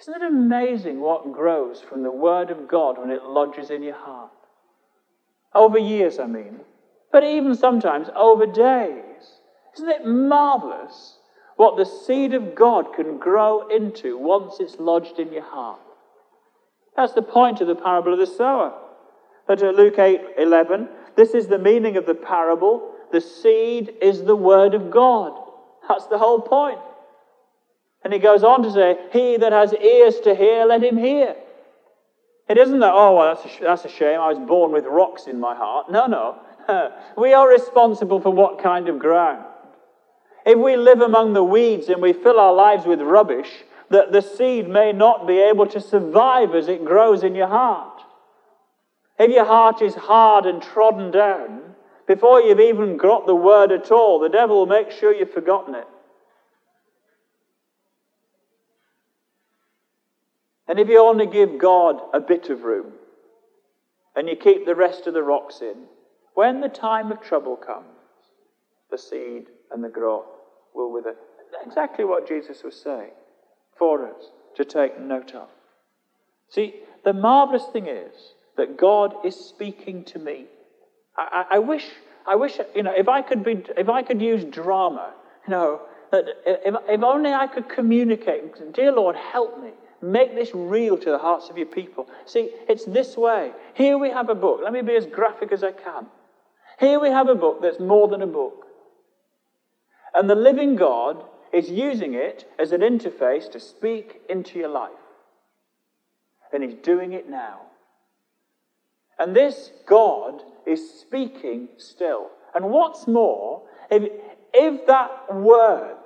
Isn't 0.00 0.22
it 0.22 0.22
amazing 0.22 1.00
what 1.00 1.32
grows 1.32 1.80
from 1.80 2.02
the 2.02 2.10
word 2.10 2.50
of 2.50 2.68
God 2.68 2.98
when 2.98 3.10
it 3.10 3.24
lodges 3.24 3.70
in 3.70 3.82
your 3.82 3.96
heart? 3.96 4.30
Over 5.54 5.78
years, 5.78 6.18
I 6.18 6.26
mean, 6.26 6.60
but 7.12 7.24
even 7.24 7.54
sometimes 7.54 8.08
over 8.14 8.46
days. 8.46 9.04
Isn't 9.76 9.88
it 9.88 10.06
marvelous 10.06 11.18
what 11.56 11.76
the 11.76 11.84
seed 11.84 12.34
of 12.34 12.54
God 12.54 12.94
can 12.94 13.18
grow 13.18 13.68
into 13.68 14.18
once 14.18 14.56
it's 14.60 14.76
lodged 14.78 15.18
in 15.18 15.32
your 15.32 15.42
heart? 15.42 15.80
That's 16.96 17.12
the 17.12 17.22
point 17.22 17.60
of 17.60 17.68
the 17.68 17.76
parable 17.76 18.12
of 18.12 18.18
the 18.18 18.26
sower. 18.26 18.76
But 19.46 19.60
Luke 19.60 19.98
8 19.98 20.20
11, 20.36 20.88
this 21.16 21.30
is 21.30 21.46
the 21.46 21.58
meaning 21.58 21.96
of 21.96 22.06
the 22.06 22.14
parable. 22.14 22.92
The 23.12 23.20
seed 23.20 23.94
is 24.02 24.24
the 24.24 24.36
word 24.36 24.74
of 24.74 24.90
God. 24.90 25.32
That's 25.88 26.06
the 26.06 26.18
whole 26.18 26.40
point. 26.40 26.80
And 28.04 28.12
he 28.12 28.18
goes 28.18 28.44
on 28.44 28.62
to 28.62 28.70
say, 28.70 28.96
He 29.12 29.36
that 29.38 29.52
has 29.52 29.72
ears 29.72 30.20
to 30.20 30.34
hear, 30.34 30.64
let 30.66 30.82
him 30.82 30.96
hear. 30.96 31.34
It 32.48 32.56
isn't 32.56 32.80
that, 32.80 32.92
oh, 32.94 33.16
well, 33.16 33.34
that's 33.34 33.54
a, 33.54 33.62
that's 33.62 33.84
a 33.84 33.88
shame, 33.88 34.20
I 34.20 34.28
was 34.28 34.38
born 34.38 34.72
with 34.72 34.84
rocks 34.86 35.26
in 35.26 35.38
my 35.38 35.54
heart. 35.54 35.90
No, 35.90 36.06
no. 36.06 36.38
we 37.16 37.32
are 37.32 37.48
responsible 37.48 38.20
for 38.20 38.30
what 38.30 38.62
kind 38.62 38.88
of 38.88 38.98
ground. 38.98 39.44
If 40.46 40.58
we 40.58 40.76
live 40.76 41.00
among 41.00 41.32
the 41.32 41.44
weeds 41.44 41.88
and 41.88 42.00
we 42.00 42.12
fill 42.12 42.40
our 42.40 42.54
lives 42.54 42.86
with 42.86 43.00
rubbish, 43.00 43.50
that 43.90 44.12
the 44.12 44.22
seed 44.22 44.68
may 44.68 44.92
not 44.92 45.26
be 45.26 45.38
able 45.38 45.66
to 45.66 45.80
survive 45.80 46.54
as 46.54 46.68
it 46.68 46.84
grows 46.84 47.22
in 47.22 47.34
your 47.34 47.48
heart. 47.48 48.02
If 49.18 49.30
your 49.30 49.44
heart 49.44 49.82
is 49.82 49.94
hard 49.94 50.46
and 50.46 50.62
trodden 50.62 51.10
down, 51.10 51.74
before 52.06 52.40
you've 52.40 52.60
even 52.60 52.96
got 52.96 53.26
the 53.26 53.34
word 53.34 53.72
at 53.72 53.90
all, 53.90 54.18
the 54.18 54.28
devil 54.28 54.58
will 54.58 54.66
make 54.66 54.90
sure 54.90 55.12
you've 55.12 55.32
forgotten 55.32 55.74
it. 55.74 55.86
And 60.66 60.78
if 60.78 60.88
you 60.88 61.00
only 61.00 61.26
give 61.26 61.58
God 61.58 62.00
a 62.12 62.20
bit 62.20 62.50
of 62.50 62.62
room 62.62 62.92
and 64.14 64.28
you 64.28 64.36
keep 64.36 64.66
the 64.66 64.74
rest 64.74 65.06
of 65.06 65.14
the 65.14 65.22
rocks 65.22 65.60
in, 65.62 65.76
when 66.38 66.60
the 66.60 66.68
time 66.68 67.10
of 67.10 67.20
trouble 67.20 67.56
comes, 67.56 67.98
the 68.92 68.96
seed 68.96 69.46
and 69.72 69.82
the 69.82 69.88
growth 69.88 70.28
will 70.72 70.92
wither. 70.92 71.16
Exactly 71.66 72.04
what 72.04 72.28
Jesus 72.28 72.62
was 72.62 72.80
saying 72.80 73.10
for 73.76 74.06
us 74.06 74.30
to 74.54 74.64
take 74.64 75.00
note 75.00 75.34
of. 75.34 75.48
See, 76.48 76.76
the 77.04 77.12
marvelous 77.12 77.64
thing 77.72 77.88
is 77.88 78.14
that 78.56 78.76
God 78.76 79.16
is 79.24 79.34
speaking 79.34 80.04
to 80.04 80.20
me. 80.20 80.44
I, 81.16 81.44
I, 81.50 81.56
I 81.56 81.58
wish, 81.58 81.86
I 82.24 82.36
wish, 82.36 82.60
you 82.72 82.84
know, 82.84 82.94
if 82.96 83.08
I 83.08 83.20
could 83.20 83.42
be, 83.42 83.64
if 83.76 83.88
I 83.88 84.04
could 84.04 84.22
use 84.22 84.44
drama, 84.44 85.14
you 85.44 85.50
know, 85.50 85.80
that 86.12 86.24
if, 86.46 86.72
if 86.88 87.02
only 87.02 87.32
I 87.32 87.48
could 87.48 87.68
communicate, 87.68 88.72
dear 88.74 88.92
Lord, 88.92 89.16
help 89.16 89.60
me. 89.60 89.70
Make 90.00 90.36
this 90.36 90.54
real 90.54 90.96
to 90.98 91.10
the 91.10 91.18
hearts 91.18 91.50
of 91.50 91.58
your 91.58 91.66
people. 91.66 92.08
See, 92.26 92.50
it's 92.68 92.84
this 92.84 93.16
way. 93.16 93.50
Here 93.74 93.98
we 93.98 94.10
have 94.10 94.28
a 94.28 94.36
book. 94.36 94.60
Let 94.62 94.72
me 94.72 94.82
be 94.82 94.94
as 94.94 95.04
graphic 95.04 95.50
as 95.50 95.64
I 95.64 95.72
can. 95.72 96.06
Here 96.78 97.00
we 97.00 97.08
have 97.10 97.28
a 97.28 97.34
book 97.34 97.60
that's 97.60 97.80
more 97.80 98.08
than 98.08 98.22
a 98.22 98.26
book. 98.26 98.66
And 100.14 100.30
the 100.30 100.34
living 100.34 100.76
God 100.76 101.24
is 101.52 101.70
using 101.70 102.14
it 102.14 102.48
as 102.58 102.72
an 102.72 102.82
interface 102.82 103.50
to 103.52 103.60
speak 103.60 104.20
into 104.28 104.58
your 104.58 104.68
life. 104.68 104.90
And 106.52 106.62
He's 106.62 106.74
doing 106.74 107.12
it 107.12 107.28
now. 107.28 107.62
And 109.18 109.34
this 109.34 109.72
God 109.86 110.42
is 110.66 111.00
speaking 111.00 111.68
still. 111.76 112.28
And 112.54 112.70
what's 112.70 113.06
more, 113.06 113.62
if, 113.90 114.10
if 114.54 114.86
that 114.86 115.34
word, 115.34 115.96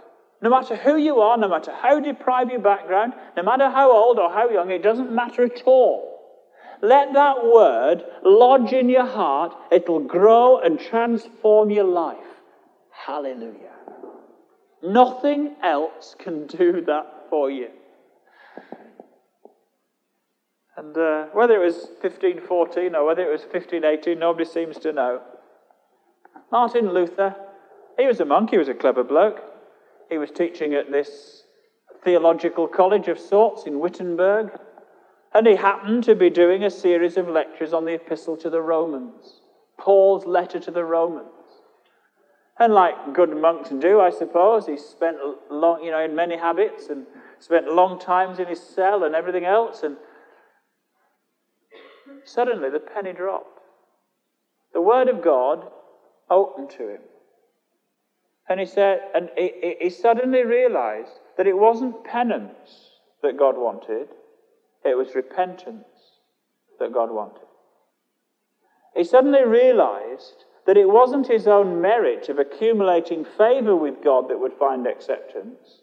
no 0.41 0.51
matter 0.51 0.75
who 0.75 0.97
you 0.97 1.21
are, 1.21 1.37
no 1.37 1.49
matter 1.49 1.73
how 1.73 2.01
deprived 2.01 2.51
your 2.51 2.61
background, 2.61 3.13
no 3.37 3.43
matter 3.43 3.71
how 3.71 3.93
old 3.93 4.19
or 4.19 4.31
how 4.31 4.49
young, 4.49 4.71
it 4.71 4.83
doesn't 4.83 5.13
matter 5.13 5.45
at 5.45 5.63
all. 5.67 6.12
Let 6.83 7.13
that 7.13 7.47
word 7.47 8.03
lodge 8.25 8.73
in 8.73 8.89
your 8.89 9.07
heart. 9.07 9.55
It'll 9.71 10.01
grow 10.01 10.59
and 10.59 10.81
transform 10.81 11.71
your 11.71 11.85
life. 11.85 12.19
Hallelujah. 13.07 13.71
Nothing 14.83 15.55
else 15.63 16.17
can 16.19 16.49
do 16.49 16.83
that 16.87 17.29
for 17.31 17.49
you. 17.51 17.69
And 20.77 20.97
uh, 20.97 21.27
whether 21.33 21.63
it 21.63 21.65
was 21.65 21.77
1514 22.01 22.97
or 22.97 23.07
whether 23.07 23.23
it 23.23 23.31
was 23.31 23.43
1518, 23.43 24.19
nobody 24.19 24.45
seems 24.45 24.79
to 24.79 24.93
know. 24.93 25.21
Martin 26.51 26.93
Luther, 26.93 27.37
he 27.97 28.07
was 28.07 28.19
a 28.19 28.25
monk, 28.25 28.51
he 28.51 28.59
was 28.59 28.69
a 28.69 28.75
clever 28.75 29.05
bloke. 29.05 29.41
He 30.11 30.19
was 30.19 30.31
teaching 30.31 30.75
at 30.75 30.91
this 30.91 31.45
theological 32.03 32.67
college 32.67 33.07
of 33.07 33.21
sorts 33.21 33.67
in 33.67 33.79
Wittenberg, 33.79 34.51
and 35.35 35.47
he 35.47 35.57
happened 35.57 36.05
to 36.05 36.15
be 36.15 36.31
doing 36.31 36.65
a 36.65 36.71
series 36.71 37.17
of 37.17 37.29
lectures 37.29 37.73
on 37.73 37.85
the 37.85 37.95
Epistle 37.95 38.37
to 38.39 38.51
the 38.51 38.61
Romans, 38.61 39.41
Paul's 39.79 40.27
letter 40.27 40.61
to 40.61 40.71
the 40.71 40.85
Romans. 40.85 41.29
And 42.59 42.75
like 42.75 43.15
good 43.15 43.35
monks 43.37 43.71
do, 43.71 44.01
I 44.01 44.11
suppose, 44.11 44.67
he 44.67 44.77
spent 44.77 45.17
long, 45.51 45.83
you 45.83 45.91
know, 45.91 46.01
in 46.01 46.15
many 46.15 46.37
habits 46.37 46.89
and 46.89 47.07
spent 47.41 47.67
long 47.67 47.99
times 47.99 48.39
in 48.39 48.47
his 48.47 48.61
cell 48.61 49.05
and 49.05 49.15
everything 49.15 49.45
else. 49.45 49.83
And 49.83 49.97
suddenly 52.25 52.69
the 52.71 52.79
penny 52.79 53.13
dropped. 53.15 53.61
The 54.75 54.83
word 54.83 55.09
of 55.09 55.23
God 55.23 55.67
opened 56.31 56.71
to 56.71 56.89
him. 56.89 57.01
And 58.49 58.61
he 58.61 58.67
said, 58.67 59.01
and 59.15 59.31
he, 59.37 59.77
he 59.81 59.91
suddenly 59.91 60.45
realized 60.45 61.21
that 61.37 61.47
it 61.47 61.57
wasn't 61.57 62.05
penance 62.05 62.91
that 63.23 63.39
God 63.39 63.57
wanted, 63.57 64.09
it 64.85 64.97
was 64.97 65.15
repentance 65.15 65.87
that 66.79 66.93
God 66.93 67.11
wanted. 67.11 67.47
He 68.95 69.05
suddenly 69.05 69.45
realized 69.45 70.45
that 70.67 70.77
it 70.77 70.89
wasn't 70.89 71.27
his 71.27 71.49
own 71.49 71.81
merit 71.81 72.29
of 72.29 72.39
accumulating 72.39 73.25
favor 73.25 73.75
with 73.75 74.03
God 74.03 74.29
that 74.29 74.39
would 74.39 74.53
find 74.55 74.87
acceptance. 74.87 75.83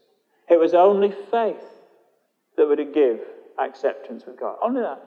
It 0.49 0.59
was 0.59 0.73
only 0.73 1.13
faith 1.31 1.57
that 2.57 2.67
would 2.67 2.93
give 2.93 3.19
acceptance 3.57 4.25
with 4.25 4.39
God. 4.39 4.57
Only 4.61 4.81
that. 4.81 5.01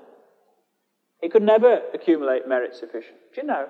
He 1.20 1.28
could 1.28 1.42
never 1.42 1.80
accumulate 1.94 2.48
merit 2.48 2.74
sufficient. 2.74 3.16
Do 3.34 3.40
you 3.40 3.46
know? 3.46 3.66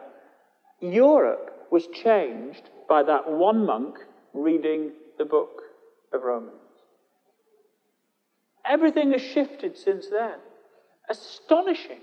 Europe 0.81 1.67
was 1.71 1.87
changed 1.89 2.71
by 2.89 3.03
that 3.03 3.31
one 3.31 3.65
monk 3.65 3.99
reading 4.33 4.93
the 5.19 5.25
book 5.25 5.63
of 6.13 6.23
Romans. 6.23 6.62
Everything 8.65 9.13
has 9.13 9.23
shifted 9.23 9.77
since 9.77 10.07
then. 10.09 10.39
Astonishing. 11.09 12.01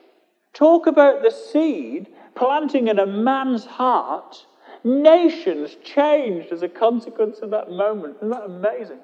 Talk 0.54 0.88
about 0.88 1.22
the 1.22 1.32
seed 1.32 2.08
planting 2.36 2.88
in 2.88 3.00
a 3.00 3.06
man's 3.06 3.65
heart. 3.65 4.45
Nations 4.84 5.76
changed 5.84 6.52
as 6.52 6.63
a 6.63 6.69
consequence 6.69 7.39
of 7.39 7.52
that 7.52 7.69
moment. 7.69 8.17
Isn't 8.17 8.30
that 8.30 8.45
amazing? 8.45 9.00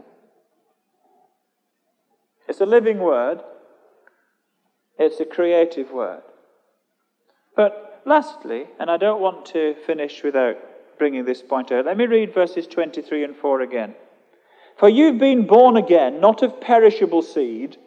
It's 2.47 2.61
a 2.61 2.65
living 2.65 2.99
word, 2.99 3.41
it's 4.99 5.19
a 5.19 5.25
creative 5.25 5.91
word. 5.91 6.21
But 7.55 8.01
lastly, 8.05 8.65
and 8.79 8.89
I 8.89 8.97
don't 8.97 9.21
want 9.21 9.45
to 9.47 9.75
finish 9.85 10.23
without 10.23 10.57
bringing 10.97 11.25
this 11.25 11.41
point 11.41 11.71
out, 11.71 11.85
let 11.85 11.97
me 11.97 12.05
read 12.05 12.33
verses 12.33 12.67
23 12.67 13.23
and 13.23 13.35
4 13.35 13.61
again. 13.61 13.95
For 14.77 14.89
you've 14.89 15.17
been 15.17 15.47
born 15.47 15.77
again, 15.77 16.19
not 16.19 16.43
of 16.43 16.59
perishable 16.59 17.21
seed, 17.21 17.77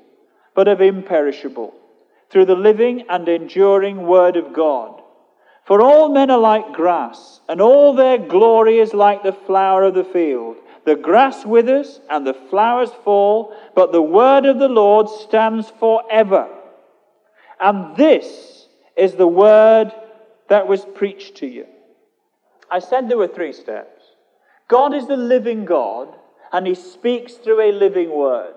but 0.54 0.68
of 0.68 0.80
imperishable, 0.80 1.74
through 2.30 2.46
the 2.46 2.56
living 2.56 3.04
and 3.08 3.28
enduring 3.28 4.06
Word 4.06 4.36
of 4.36 4.52
God. 4.52 5.02
For 5.66 5.82
all 5.82 6.08
men 6.08 6.30
are 6.30 6.38
like 6.38 6.72
grass, 6.72 7.40
and 7.46 7.60
all 7.60 7.92
their 7.92 8.16
glory 8.16 8.78
is 8.78 8.94
like 8.94 9.22
the 9.22 9.34
flower 9.34 9.82
of 9.84 9.94
the 9.94 10.04
field. 10.04 10.56
The 10.86 10.96
grass 10.96 11.44
withers 11.44 12.00
and 12.08 12.26
the 12.26 12.32
flowers 12.32 12.90
fall, 13.04 13.54
but 13.74 13.92
the 13.92 14.00
word 14.00 14.46
of 14.46 14.58
the 14.58 14.68
Lord 14.68 15.10
stands 15.10 15.70
forever. 15.78 16.48
And 17.60 17.94
this 17.96 18.66
is 18.96 19.14
the 19.14 19.26
word 19.26 19.92
that 20.48 20.66
was 20.66 20.86
preached 20.94 21.36
to 21.36 21.46
you. 21.46 21.66
I 22.70 22.78
said 22.78 23.08
there 23.08 23.18
were 23.18 23.28
three 23.28 23.52
steps. 23.52 24.02
God 24.68 24.94
is 24.94 25.06
the 25.06 25.18
living 25.18 25.66
God, 25.66 26.16
and 26.52 26.66
he 26.66 26.74
speaks 26.74 27.34
through 27.34 27.60
a 27.60 27.72
living 27.72 28.10
word. 28.10 28.54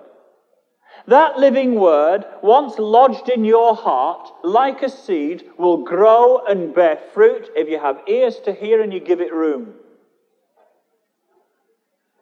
That 1.06 1.38
living 1.38 1.74
word, 1.74 2.24
once 2.42 2.78
lodged 2.78 3.28
in 3.28 3.44
your 3.44 3.74
heart, 3.74 4.30
like 4.44 4.82
a 4.82 4.88
seed, 4.88 5.44
will 5.58 5.78
grow 5.78 6.44
and 6.46 6.74
bear 6.74 6.98
fruit 7.12 7.50
if 7.56 7.68
you 7.68 7.78
have 7.78 8.02
ears 8.06 8.38
to 8.44 8.52
hear 8.52 8.80
and 8.80 8.92
you 8.92 9.00
give 9.00 9.20
it 9.20 9.32
room. 9.32 9.74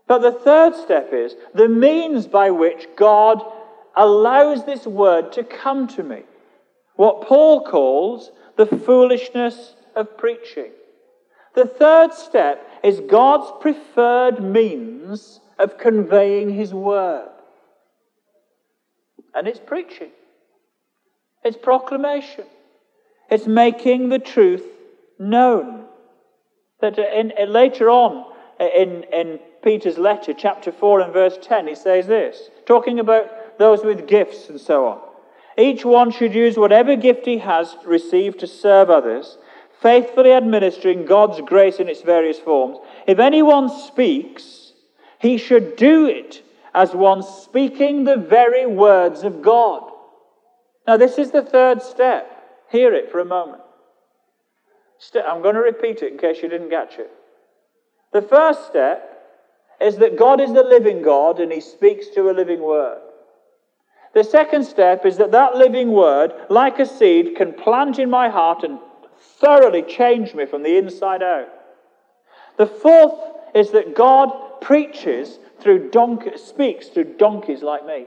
But 0.07 0.23
the 0.23 0.33
third 0.33 0.75
step 0.75 1.11
is 1.13 1.37
the 1.55 1.69
means 1.69 2.27
by 2.27 2.51
which 2.51 2.89
God 2.97 3.43
allows 3.97 4.65
this 4.65 4.87
word 4.87 5.33
to 5.33 5.45
come 5.45 5.87
to 5.89 6.03
me. 6.03 6.23
What 6.97 7.23
Paul 7.23 7.65
calls 7.65 8.31
the 8.57 8.67
foolishness 8.67 9.75
of 9.95 10.17
preaching. 10.19 10.73
The 11.55 11.67
third 11.67 12.13
step 12.13 12.67
is 12.83 13.01
God's 13.01 13.53
preferred 13.61 14.43
means 14.43 15.41
of 15.61 15.79
conveying 15.79 16.51
his 16.55 16.73
word. 16.75 17.29
And 19.35 19.47
it's 19.47 19.61
preaching, 19.61 20.11
it's 21.45 21.57
proclamation, 21.57 22.47
it's 23.31 23.47
making 23.47 24.09
the 24.09 24.19
truth 24.19 24.65
known. 25.19 25.85
That 26.81 26.99
in, 26.99 27.31
in, 27.39 27.53
later 27.53 27.91
on 27.91 28.25
in, 28.59 29.05
in 29.13 29.39
Peter's 29.63 29.99
letter, 29.99 30.33
chapter 30.33 30.73
4 30.73 31.01
and 31.03 31.13
verse 31.13 31.39
10, 31.41 31.69
he 31.69 31.75
says 31.75 32.07
this, 32.07 32.49
talking 32.67 32.99
about 32.99 33.59
those 33.59 33.85
with 33.85 34.09
gifts 34.09 34.49
and 34.49 34.59
so 34.59 34.87
on. 34.87 35.01
Each 35.59 35.85
one 35.85 36.11
should 36.11 36.35
use 36.35 36.57
whatever 36.57 36.97
gift 36.97 37.27
he 37.27 37.39
has 37.39 37.77
received 37.85 38.41
to 38.41 38.47
serve 38.47 38.89
others, 38.89 39.37
faithfully 39.81 40.33
administering 40.33 41.05
God's 41.05 41.41
grace 41.43 41.77
in 41.77 41.89
its 41.89 42.01
various 42.01 42.39
forms. 42.39 42.79
If 43.07 43.19
anyone 43.19 43.69
speaks, 43.69 44.60
he 45.21 45.37
should 45.37 45.77
do 45.77 46.07
it 46.07 46.43
as 46.75 46.95
one 46.95 47.23
speaking 47.23 48.05
the 48.05 48.17
very 48.17 48.67
words 48.67 49.23
of 49.23 49.43
God. 49.43 49.93
Now, 50.87 50.97
this 50.97 51.19
is 51.19 51.31
the 51.31 51.43
third 51.43 51.83
step. 51.83 52.27
Hear 52.71 52.95
it 52.95 53.13
for 53.13 53.21
a 53.21 53.25
moment. 53.25 53.61
I'm 55.15 55.43
going 55.43 55.55
to 55.55 55.61
repeat 55.61 56.03
it 56.03 56.13
in 56.13 56.19
case 56.19 56.43
you 56.43 56.49
didn't 56.49 56.71
catch 56.71 56.99
it. 56.99 57.11
The 58.13 58.23
first 58.23 58.67
step 58.67 59.07
is 59.79 59.97
that 59.99 60.19
God 60.19 60.41
is 60.41 60.53
the 60.53 60.63
living 60.63 61.03
God 61.03 61.39
and 61.39 61.53
He 61.53 61.61
speaks 61.61 62.09
to 62.09 62.31
a 62.31 62.33
living 62.33 62.61
word. 62.61 63.01
The 64.15 64.25
second 64.25 64.65
step 64.65 65.05
is 65.05 65.19
that 65.19 65.33
that 65.33 65.55
living 65.55 65.93
word, 65.93 66.33
like 66.49 66.79
a 66.79 66.87
seed, 66.87 67.37
can 67.37 67.53
plant 67.53 67.99
in 67.99 68.09
my 68.09 68.31
heart 68.31 68.65
and 68.65 68.79
thoroughly 69.39 69.83
change 69.83 70.35
me 70.35 70.47
from 70.47 70.63
the 70.63 70.77
inside 70.79 71.23
out. 71.23 71.49
The 72.57 72.67
fourth 72.67 73.21
is 73.55 73.71
that 73.73 73.95
God 73.95 74.50
preaches 74.61 75.39
through 75.61 75.91
donkeys, 75.91 76.43
speaks 76.43 76.89
through 76.89 77.17
donkeys 77.17 77.63
like 77.63 77.85
me. 77.87 78.07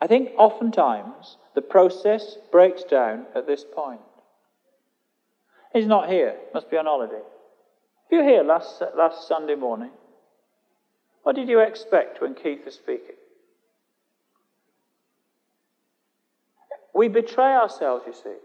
I 0.00 0.06
think 0.06 0.30
oftentimes 0.36 1.36
the 1.54 1.62
process 1.62 2.36
breaks 2.52 2.84
down 2.84 3.26
at 3.34 3.46
this 3.46 3.64
point. 3.64 4.00
He's 5.72 5.86
not 5.86 6.08
here, 6.08 6.36
must 6.54 6.70
be 6.70 6.76
on 6.76 6.86
holiday. 6.86 7.22
You 8.10 8.18
were 8.18 8.24
here 8.24 8.42
last, 8.42 8.82
last 8.96 9.28
Sunday 9.28 9.54
morning, 9.54 9.90
what 11.24 11.36
did 11.36 11.48
you 11.48 11.60
expect 11.60 12.22
when 12.22 12.34
Keith 12.34 12.64
was 12.64 12.74
speaking? 12.74 13.16
We 16.94 17.08
betray 17.08 17.52
ourselves, 17.52 18.04
you 18.06 18.14
see. 18.14 18.36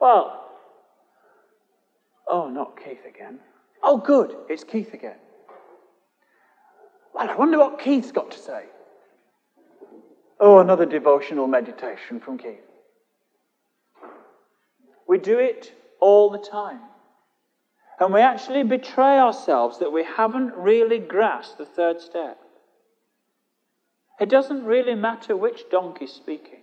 Well, 0.00 0.50
oh, 2.28 2.48
not 2.48 2.78
Keith 2.82 3.04
again. 3.08 3.40
Oh, 3.82 3.98
good, 3.98 4.36
it's 4.48 4.64
Keith 4.64 4.94
again. 4.94 5.16
Well, 7.14 7.28
I 7.28 7.34
wonder 7.34 7.58
what 7.58 7.80
Keith's 7.80 8.12
got 8.12 8.30
to 8.30 8.38
say. 8.38 8.64
Oh, 10.38 10.58
another 10.58 10.86
devotional 10.86 11.46
meditation 11.46 12.20
from 12.20 12.38
Keith. 12.38 12.60
We 15.06 15.18
do 15.18 15.38
it 15.38 15.72
all 16.00 16.30
the 16.30 16.38
time. 16.38 16.80
And 18.00 18.12
we 18.12 18.20
actually 18.20 18.62
betray 18.62 19.18
ourselves 19.18 19.78
that 19.78 19.92
we 19.92 20.04
haven't 20.04 20.54
really 20.54 20.98
grasped 20.98 21.58
the 21.58 21.66
third 21.66 22.00
step. 22.00 22.38
It 24.18 24.28
doesn't 24.28 24.64
really 24.64 24.94
matter 24.94 25.36
which 25.36 25.68
donkey's 25.70 26.12
speaking. 26.12 26.62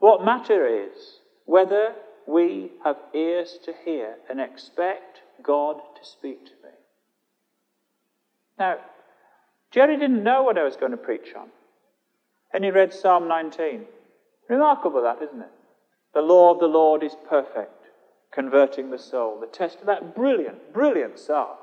What 0.00 0.24
matters 0.24 0.96
is 0.96 1.20
whether 1.44 1.92
we 2.28 2.70
have 2.84 2.96
ears 3.14 3.58
to 3.64 3.72
hear 3.86 4.16
and 4.28 4.38
expect 4.38 5.22
God 5.42 5.76
to 5.98 6.06
speak 6.06 6.44
to 6.44 6.52
me. 6.62 6.74
Now, 8.58 8.76
Jerry 9.70 9.96
didn't 9.96 10.22
know 10.22 10.42
what 10.42 10.58
I 10.58 10.62
was 10.62 10.76
going 10.76 10.90
to 10.90 10.98
preach 10.98 11.34
on. 11.34 11.48
And 12.52 12.64
he 12.64 12.70
read 12.70 12.92
Psalm 12.92 13.28
19. 13.28 13.84
Remarkable, 14.48 15.02
that, 15.02 15.22
isn't 15.22 15.40
it? 15.40 15.50
The 16.12 16.20
law 16.20 16.52
of 16.52 16.60
the 16.60 16.66
Lord 16.66 17.02
is 17.02 17.16
perfect 17.28 17.72
converting 18.30 18.90
the 18.90 18.98
soul. 18.98 19.40
The 19.40 19.46
test 19.46 19.80
of 19.80 19.86
that 19.86 20.14
brilliant, 20.14 20.74
brilliant 20.74 21.18
psalm. 21.18 21.56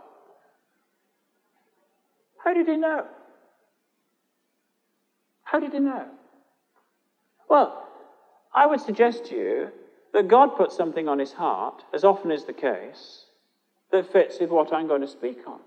How 2.44 2.56
did 2.56 2.68
he 2.68 2.78
know? 2.78 3.06
How 5.44 5.60
did 5.60 5.74
he 5.74 5.80
know? 5.80 6.08
Well, 7.48 7.88
I 8.54 8.66
would 8.66 8.82
suggest 8.82 9.26
to 9.26 9.36
you 9.36 9.72
that 10.16 10.30
God 10.30 10.56
put 10.56 10.72
something 10.72 11.10
on 11.10 11.20
his 11.20 11.34
heart, 11.34 11.84
as 11.94 12.06
often 12.06 12.32
is 12.32 12.46
the 12.46 12.54
case, 12.54 13.26
that 13.92 14.10
fits 14.14 14.40
with 14.40 14.50
what 14.50 14.72
I'm 14.72 14.88
going 14.88 15.02
to 15.02 15.10
speak 15.10 15.40
on. 15.46 15.60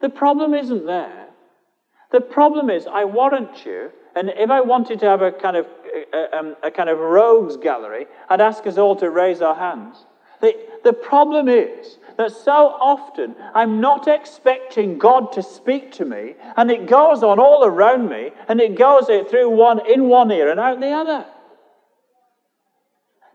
The 0.00 0.10
problem 0.10 0.54
isn't 0.54 0.86
there. 0.86 1.26
The 2.12 2.20
problem 2.20 2.70
is, 2.70 2.86
I 2.86 3.04
warrant 3.04 3.66
you, 3.66 3.90
and 4.14 4.30
if 4.30 4.48
I 4.48 4.60
wanted 4.60 5.00
to 5.00 5.06
have 5.06 5.22
a 5.22 5.32
kind 5.32 5.56
of 5.56 5.66
a, 6.12 6.38
um, 6.38 6.54
a 6.62 6.70
kind 6.70 6.88
of 6.88 7.00
rogues 7.00 7.56
gallery, 7.56 8.06
I'd 8.28 8.40
ask 8.40 8.64
us 8.68 8.78
all 8.78 8.94
to 8.96 9.10
raise 9.10 9.42
our 9.42 9.56
hands. 9.56 10.06
The, 10.40 10.54
the 10.84 10.92
problem 10.92 11.48
is 11.48 11.98
that 12.16 12.30
so 12.30 12.52
often 12.52 13.34
I'm 13.54 13.80
not 13.80 14.06
expecting 14.06 14.98
God 14.98 15.32
to 15.32 15.42
speak 15.42 15.90
to 15.92 16.04
me, 16.04 16.34
and 16.56 16.70
it 16.70 16.86
goes 16.86 17.24
on 17.24 17.40
all 17.40 17.64
around 17.64 18.08
me, 18.08 18.30
and 18.46 18.60
it 18.60 18.78
goes 18.78 19.08
it 19.08 19.28
through 19.28 19.50
one 19.50 19.84
in 19.90 20.08
one 20.08 20.30
ear 20.30 20.48
and 20.48 20.60
out 20.60 20.78
the 20.78 20.90
other. 20.90 21.26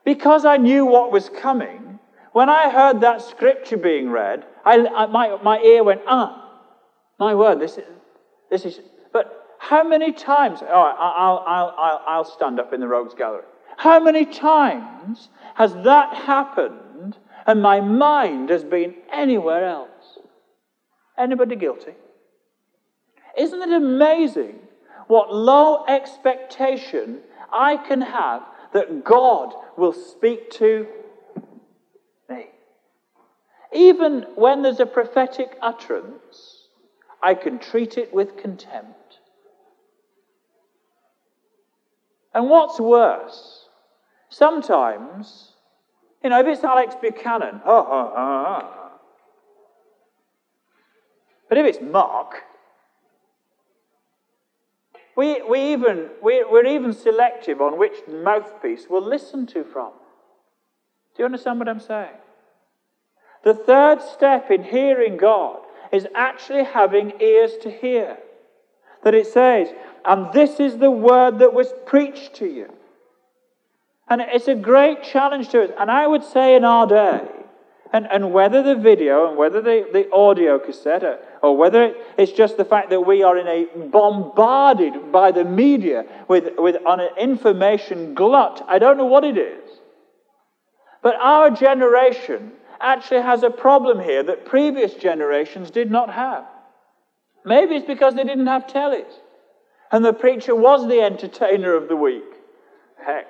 Because 0.10 0.44
I 0.44 0.58
knew 0.58 0.88
what 0.88 1.12
was 1.12 1.30
coming, 1.30 2.00
when 2.32 2.50
I 2.50 2.72
heard 2.72 3.02
that 3.02 3.22
scripture 3.22 3.78
being 3.78 4.10
read, 4.10 4.44
I, 4.66 4.88
I, 4.88 5.06
my, 5.06 5.38
my 5.44 5.60
ear 5.60 5.84
went, 5.84 6.02
ah, 6.08 6.50
my 7.20 7.36
word, 7.36 7.60
this 7.60 7.78
is, 7.78 7.86
this 8.50 8.66
is 8.66 8.80
But 9.14 9.46
how 9.60 9.84
many 9.84 10.12
times, 10.12 10.64
oh, 10.64 10.68
I'll, 10.68 11.44
I'll, 11.46 11.76
I'll, 11.78 12.04
I'll 12.08 12.26
stand 12.26 12.60
up 12.60 12.74
in 12.74 12.80
the 12.80 12.88
Rogues 12.88 13.14
Gallery. 13.14 13.44
How 13.78 14.00
many 14.00 14.26
times 14.26 15.30
has 15.54 15.76
that 15.84 16.16
happened 16.16 17.16
and 17.46 17.62
my 17.62 17.80
mind 17.80 18.50
has 18.50 18.64
been 18.64 18.96
anywhere 19.14 19.64
else? 19.64 20.18
Anybody 21.20 21.56
guilty? 21.56 21.94
Isn't 23.38 23.62
it 23.62 23.72
amazing 23.72 24.56
what 25.06 25.32
low 25.32 25.86
expectation 25.86 27.20
I 27.54 27.78
can 27.78 28.02
have 28.02 28.42
that 28.74 29.04
God 29.04 29.54
will 29.78 29.94
speak 29.94 30.52
to 30.52 30.88
me? 32.30 32.48
Even 33.74 34.26
when 34.36 34.62
there's 34.62 34.80
a 34.80 34.86
prophetic 34.86 35.58
utterance, 35.62 36.68
I 37.22 37.34
can 37.34 37.60
treat 37.60 37.98
it 37.98 38.14
with 38.14 38.38
contempt. 38.38 39.20
And 42.34 42.50
what's 42.50 42.80
worse, 42.80 43.68
sometimes, 44.30 45.54
you 46.24 46.30
know, 46.30 46.40
if 46.40 46.48
it's 46.48 46.64
Alex 46.64 46.96
Buchanan, 47.02 47.62
oh, 47.66 47.88
oh, 47.90 48.14
oh. 48.16 48.90
But 51.50 51.58
if 51.58 51.66
it's 51.66 51.82
Mark, 51.82 52.44
we, 55.20 55.42
we 55.42 55.74
even, 55.74 56.10
we, 56.24 56.46
we're 56.50 56.66
even 56.66 56.94
selective 56.94 57.60
on 57.60 57.78
which 57.78 58.08
mouthpiece 58.08 58.86
we'll 58.90 59.06
listen 59.06 59.46
to 59.48 59.66
from. 59.66 59.92
Do 61.14 61.24
you 61.24 61.26
understand 61.26 61.60
what 61.60 61.68
I'm 61.68 61.82
saying? 61.82 62.16
The 63.44 63.54
third 63.54 64.02
step 64.02 64.50
in 64.50 64.64
hearing 64.64 65.18
God 65.18 65.60
is 65.92 66.08
actually 66.16 66.64
having 66.64 67.20
ears 67.20 67.52
to 67.64 67.70
hear. 67.70 68.18
That 69.04 69.14
it 69.14 69.28
says, 69.28 69.68
and 70.06 70.32
this 70.32 70.58
is 70.58 70.78
the 70.78 70.92
word 70.92 71.40
that 71.40 71.54
was 71.54 71.74
preached 71.86 72.36
to 72.36 72.46
you. 72.46 72.72
And 74.08 74.22
it's 74.22 74.48
a 74.48 74.56
great 74.56 75.04
challenge 75.04 75.50
to 75.50 75.64
us. 75.64 75.72
And 75.78 75.92
I 75.92 76.08
would 76.08 76.24
say 76.24 76.56
in 76.56 76.64
our 76.64 76.88
day, 76.88 77.28
and, 77.92 78.08
and 78.10 78.32
whether 78.32 78.64
the 78.64 78.76
video 78.76 79.28
and 79.28 79.38
whether 79.38 79.62
the, 79.62 79.86
the 79.92 80.10
audio 80.14 80.60
cassette 80.60 81.04
or, 81.42 81.56
whether 81.56 81.94
it's 82.18 82.32
just 82.32 82.58
the 82.58 82.66
fact 82.66 82.90
that 82.90 83.02
we 83.02 83.24
are 83.24 83.38
in 83.38 83.48
a 83.48 83.88
bombarded 83.88 85.12
by 85.12 85.32
the 85.32 85.46
media 85.46 86.06
with, 86.28 86.50
with 86.58 86.76
on 86.86 87.00
an 87.00 87.10
information 87.18 88.14
glut, 88.14 88.64
I 88.68 88.80
don't 88.80 88.98
know 88.98 89.06
what 89.06 89.24
it 89.24 89.38
is. 89.38 89.70
But 91.02 91.16
our 91.16 91.50
generation 91.50 92.52
actually 92.82 93.22
has 93.22 93.44
a 93.44 93.50
problem 93.50 94.00
here 94.00 94.24
that 94.24 94.46
previous 94.46 94.94
generations 94.94 95.72
did 95.72 95.92
not 95.92 96.14
have. 96.14 96.46
Maybe 97.46 97.76
it's 97.76 97.88
because 97.88 98.16
they 98.16 98.24
didn't 98.24 98.48
have 98.48 98.68
tellies. 98.68 99.12
And 99.92 100.04
the 100.04 100.14
preacher 100.14 100.56
was 100.56 100.88
the 100.88 101.02
entertainer 101.02 101.74
of 101.74 101.88
the 101.88 101.96
week. 101.96 102.24
Heck, 103.04 103.28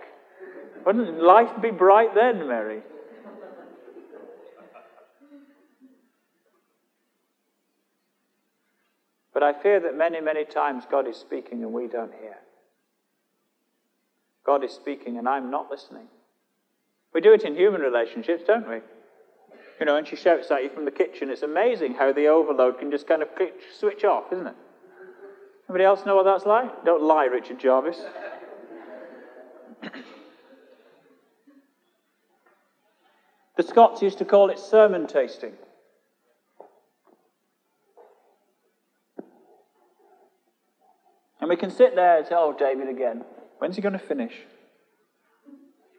wouldn't 0.86 1.22
life 1.22 1.62
be 1.62 1.72
bright 1.72 2.16
then, 2.16 2.48
Mary? 2.48 2.82
But 9.40 9.56
I 9.56 9.64
fear 9.64 9.80
that 9.80 9.96
many, 9.96 10.20
many 10.20 10.44
times 10.44 10.84
God 10.92 11.08
is 11.08 11.16
speaking 11.16 11.64
and 11.64 11.72
we 11.72 11.88
don't 11.88 12.12
hear. 12.14 12.36
God 14.46 14.66
is 14.66 14.74
speaking 14.74 15.18
and 15.18 15.30
I'm 15.30 15.50
not 15.50 15.72
listening. 15.72 16.08
We 17.14 17.22
do 17.22 17.32
it 17.32 17.44
in 17.44 17.56
human 17.56 17.80
relationships, 17.80 18.44
don't 18.46 18.68
we? 18.68 18.82
You 19.80 19.86
know, 19.86 19.96
and 19.96 20.06
she 20.06 20.18
shouts 20.18 20.52
at 20.52 20.64
you 20.64 20.70
from 20.70 20.84
the 20.84 20.92
kitchen. 20.92 21.30
It's 21.30 21.44
amazing 21.44 21.94
how 21.94 22.12
the 22.12 22.28
overload 22.28 22.80
can 22.80 22.92
just 22.92 23.08
kind 23.08 23.22
of 23.22 23.30
switch 23.80 24.04
off, 24.04 24.26
isn't 24.34 24.48
it? 24.48 24.56
Anybody 25.70 25.86
else 25.86 26.06
know 26.06 26.18
what 26.18 26.26
that's 26.26 26.46
like? 26.46 26.84
Don't 26.84 27.04
lie, 27.04 27.24
Richard 27.24 27.62
Jarvis. 27.62 28.02
the 33.56 33.64
Scots 33.64 34.02
used 34.02 34.18
to 34.18 34.26
call 34.26 34.50
it 34.50 34.60
sermon 34.60 35.08
tasting. 35.08 35.54
And 41.40 41.50
we 41.50 41.56
can 41.56 41.72
sit 41.72 41.96
there 41.96 42.18
and 42.18 42.28
say, 42.28 42.36
Oh, 42.38 42.56
David 42.58 42.90
again. 42.90 43.24
When's 43.60 43.76
he 43.76 43.82
going 43.82 43.94
to 43.94 44.00
finish? 44.00 44.34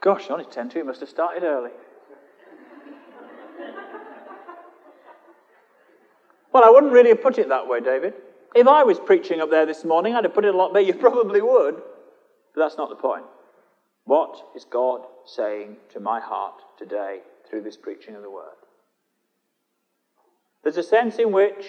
Gosh, 0.03 0.31
only 0.31 0.45
10 0.45 0.71
to. 0.71 0.79
He 0.79 0.83
must 0.83 1.01
have 1.01 1.09
started 1.09 1.43
early. 1.43 1.71
Well, 6.53 6.65
I 6.65 6.71
wouldn't 6.71 6.93
really 6.93 7.11
have 7.11 7.23
put 7.23 7.39
it 7.39 7.49
that 7.49 7.69
way, 7.69 7.81
David. 7.81 8.15
If 8.55 8.67
I 8.67 8.83
was 8.83 8.99
preaching 8.99 9.41
up 9.41 9.51
there 9.51 9.67
this 9.67 9.85
morning, 9.85 10.15
I'd 10.15 10.25
have 10.25 10.35
put 10.35 10.45
it 10.45 10.55
a 10.55 10.57
lot 10.57 10.73
better. 10.73 10.85
You 10.85 10.95
probably 10.95 11.41
would. 11.41 11.77
But 12.55 12.61
that's 12.61 12.77
not 12.77 12.89
the 12.89 12.97
point. 12.97 13.25
What 14.05 14.37
is 14.57 14.65
God 14.65 15.03
saying 15.25 15.77
to 15.93 16.01
my 16.01 16.21
heart 16.21 16.61
today 16.79 17.21
through 17.49 17.63
this 17.63 17.77
preaching 17.77 18.17
of 18.17 18.23
the 18.23 18.31
Word? 18.31 18.57
There's 20.65 20.77
a 20.77 20.83
sense 20.83 21.17
in 21.17 21.31
which, 21.31 21.67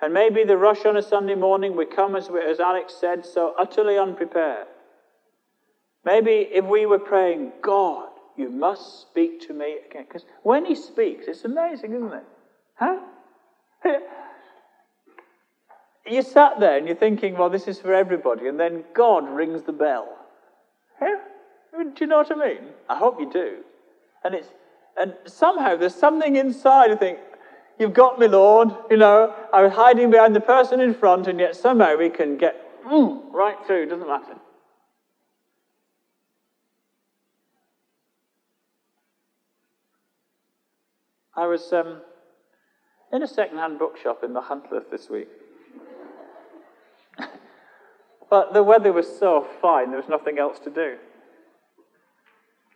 and 0.00 0.12
maybe 0.12 0.44
the 0.44 0.56
rush 0.56 0.84
on 0.84 0.96
a 0.96 1.02
Sunday 1.02 1.34
morning, 1.34 1.76
we 1.76 1.86
come, 1.86 2.16
as, 2.16 2.28
we, 2.28 2.40
as 2.40 2.60
Alex 2.60 2.94
said, 3.00 3.24
so 3.24 3.54
utterly 3.58 3.98
unprepared. 3.98 4.66
Maybe 6.04 6.48
if 6.52 6.64
we 6.64 6.86
were 6.86 6.98
praying, 6.98 7.52
God, 7.62 8.08
you 8.36 8.50
must 8.50 9.00
speak 9.00 9.46
to 9.48 9.54
me 9.54 9.78
again. 9.88 10.04
Because 10.06 10.24
when 10.42 10.66
He 10.66 10.74
speaks, 10.74 11.26
it's 11.26 11.44
amazing, 11.44 11.94
isn't 11.94 12.12
it? 12.12 12.24
Huh? 12.74 12.98
you 16.06 16.22
sat 16.22 16.60
there 16.60 16.76
and 16.76 16.86
you're 16.86 16.96
thinking, 16.96 17.36
well, 17.36 17.50
this 17.50 17.66
is 17.66 17.80
for 17.80 17.94
everybody, 17.94 18.48
and 18.48 18.60
then 18.60 18.84
God 18.94 19.28
rings 19.28 19.62
the 19.62 19.72
bell. 19.72 20.16
Do 21.76 21.92
you 22.00 22.06
know 22.06 22.18
what 22.18 22.32
I 22.32 22.34
mean? 22.34 22.68
I 22.88 22.96
hope 22.96 23.20
you 23.20 23.30
do. 23.30 23.58
And 24.24 24.34
it's 24.34 24.48
and 24.98 25.14
somehow 25.26 25.76
there's 25.76 25.94
something 25.94 26.36
inside 26.36 26.90
I 26.90 26.96
think, 26.96 27.18
You've 27.78 27.92
got 27.92 28.18
me, 28.18 28.26
Lord. 28.26 28.74
You 28.90 28.96
know, 28.96 29.34
I 29.52 29.62
was 29.62 29.72
hiding 29.72 30.10
behind 30.10 30.34
the 30.34 30.40
person 30.40 30.80
in 30.80 30.94
front, 30.94 31.26
and 31.26 31.38
yet 31.38 31.54
somehow 31.54 31.96
we 31.96 32.08
can 32.08 32.38
get 32.38 32.82
mm, 32.84 33.22
right 33.32 33.56
through. 33.66 33.86
Doesn't 33.86 34.08
matter. 34.08 34.36
I 41.36 41.46
was 41.46 41.70
um, 41.72 42.00
in 43.12 43.22
a 43.22 43.26
second-hand 43.26 43.78
bookshop 43.78 44.24
in 44.24 44.32
Machynlleth 44.32 44.90
this 44.90 45.10
week. 45.10 45.28
but 48.30 48.54
the 48.54 48.62
weather 48.62 48.90
was 48.90 49.06
so 49.18 49.46
fine, 49.60 49.90
there 49.90 50.00
was 50.00 50.08
nothing 50.08 50.38
else 50.38 50.58
to 50.60 50.70
do. 50.70 50.96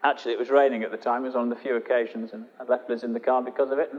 Actually, 0.04 0.32
it 0.32 0.38
was 0.38 0.50
raining 0.50 0.82
at 0.82 0.90
the 0.90 0.96
time. 0.98 1.24
It 1.24 1.28
was 1.28 1.36
on 1.36 1.48
the 1.48 1.56
few 1.56 1.76
occasions, 1.76 2.32
and 2.34 2.44
I 2.58 2.64
left 2.64 2.90
Liz 2.90 3.02
in 3.02 3.14
the 3.14 3.20
car 3.20 3.42
because 3.42 3.70
of 3.70 3.78
it. 3.78 3.90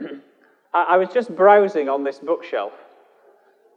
And 0.74 0.88
I 0.88 0.96
was 0.96 1.08
just 1.08 1.34
browsing 1.34 1.88
on 1.88 2.04
this 2.04 2.18
bookshelf, 2.18 2.72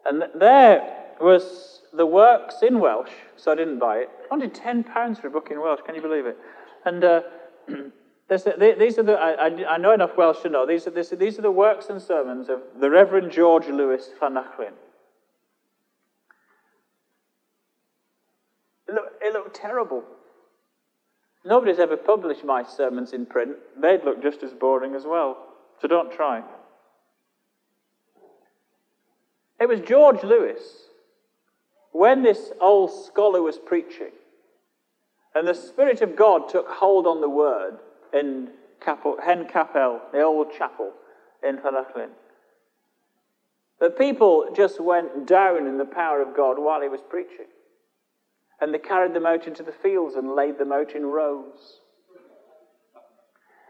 and 0.06 0.24
there 0.36 0.98
was 1.22 1.82
the 1.94 2.06
works 2.06 2.56
in 2.62 2.80
Welsh, 2.80 3.12
so 3.36 3.52
I 3.52 3.56
didn't 3.56 3.80
buy 3.80 3.98
it. 3.98 4.10
I 4.26 4.36
wanted 4.36 4.54
£10 4.54 5.22
for 5.22 5.28
a 5.28 5.32
book 5.32 5.50
in 5.52 5.62
Welsh, 5.62 5.82
can 5.86 5.96
you 5.96 6.02
believe 6.02 6.26
it? 6.26 6.38
And 6.86 7.04
uh, 7.04 7.22
these 8.30 8.48
are 8.98 9.04
the, 9.04 9.14
I, 9.14 9.74
I, 9.74 9.78
know 9.78 9.94
enough 9.94 10.18
Welsh 10.18 10.42
to 10.42 10.50
know, 10.50 10.66
these 10.66 10.88
are, 10.88 10.92
this, 10.92 11.10
these 11.10 11.40
are 11.40 11.42
the 11.42 11.52
works 11.52 11.88
and 11.90 12.02
sermons 12.02 12.50
of 12.50 12.62
the 12.80 12.90
Reverend 12.90 13.32
George 13.32 13.68
Lewis 13.68 14.10
looked, 18.94 19.22
it 19.22 19.34
looked 19.34 19.56
terrible. 19.56 20.04
Nobody's 21.46 21.80
ever 21.80 21.98
published 21.98 22.44
my 22.44 22.64
sermons 22.64 23.14
in 23.14 23.26
print. 23.26 23.56
They'd 23.80 24.04
look 24.04 24.22
just 24.22 24.44
as 24.44 24.54
boring 24.54 24.96
as 24.96 25.06
well. 25.06 25.38
So 25.82 25.88
don't 25.88 26.12
try. 26.12 26.44
It 29.60 29.68
was 29.68 29.80
George 29.82 30.24
Lewis, 30.24 30.62
when 31.92 32.22
this 32.22 32.52
old 32.62 32.92
scholar 33.06 33.42
was 33.42 33.58
preaching, 33.58 34.12
and 35.34 35.48
the 35.48 35.56
Spirit 35.56 36.02
of 36.02 36.16
God 36.16 36.50
took 36.50 36.68
hold 36.68 37.08
on 37.08 37.22
the 37.22 37.30
word 37.30 37.78
in 38.14 38.50
Capel, 38.84 39.18
Hen 39.24 39.48
Capel, 39.52 40.02
the 40.12 40.22
old 40.22 40.52
chapel 40.58 40.92
in 41.44 41.58
Llanachlin. 41.58 42.10
The 43.80 43.90
people 43.90 44.50
just 44.56 44.80
went 44.80 45.28
down 45.28 45.68
in 45.68 45.78
the 45.78 45.86
power 45.86 46.22
of 46.22 46.36
God 46.36 46.58
while 46.58 46.82
he 46.82 46.88
was 46.88 47.02
preaching. 47.08 47.46
And 48.60 48.74
they 48.74 48.80
carried 48.80 49.14
them 49.14 49.28
out 49.28 49.46
into 49.46 49.62
the 49.62 49.72
fields 49.72 50.16
and 50.16 50.34
laid 50.34 50.58
them 50.58 50.72
out 50.72 50.96
in 50.96 51.06
rows. 51.06 51.82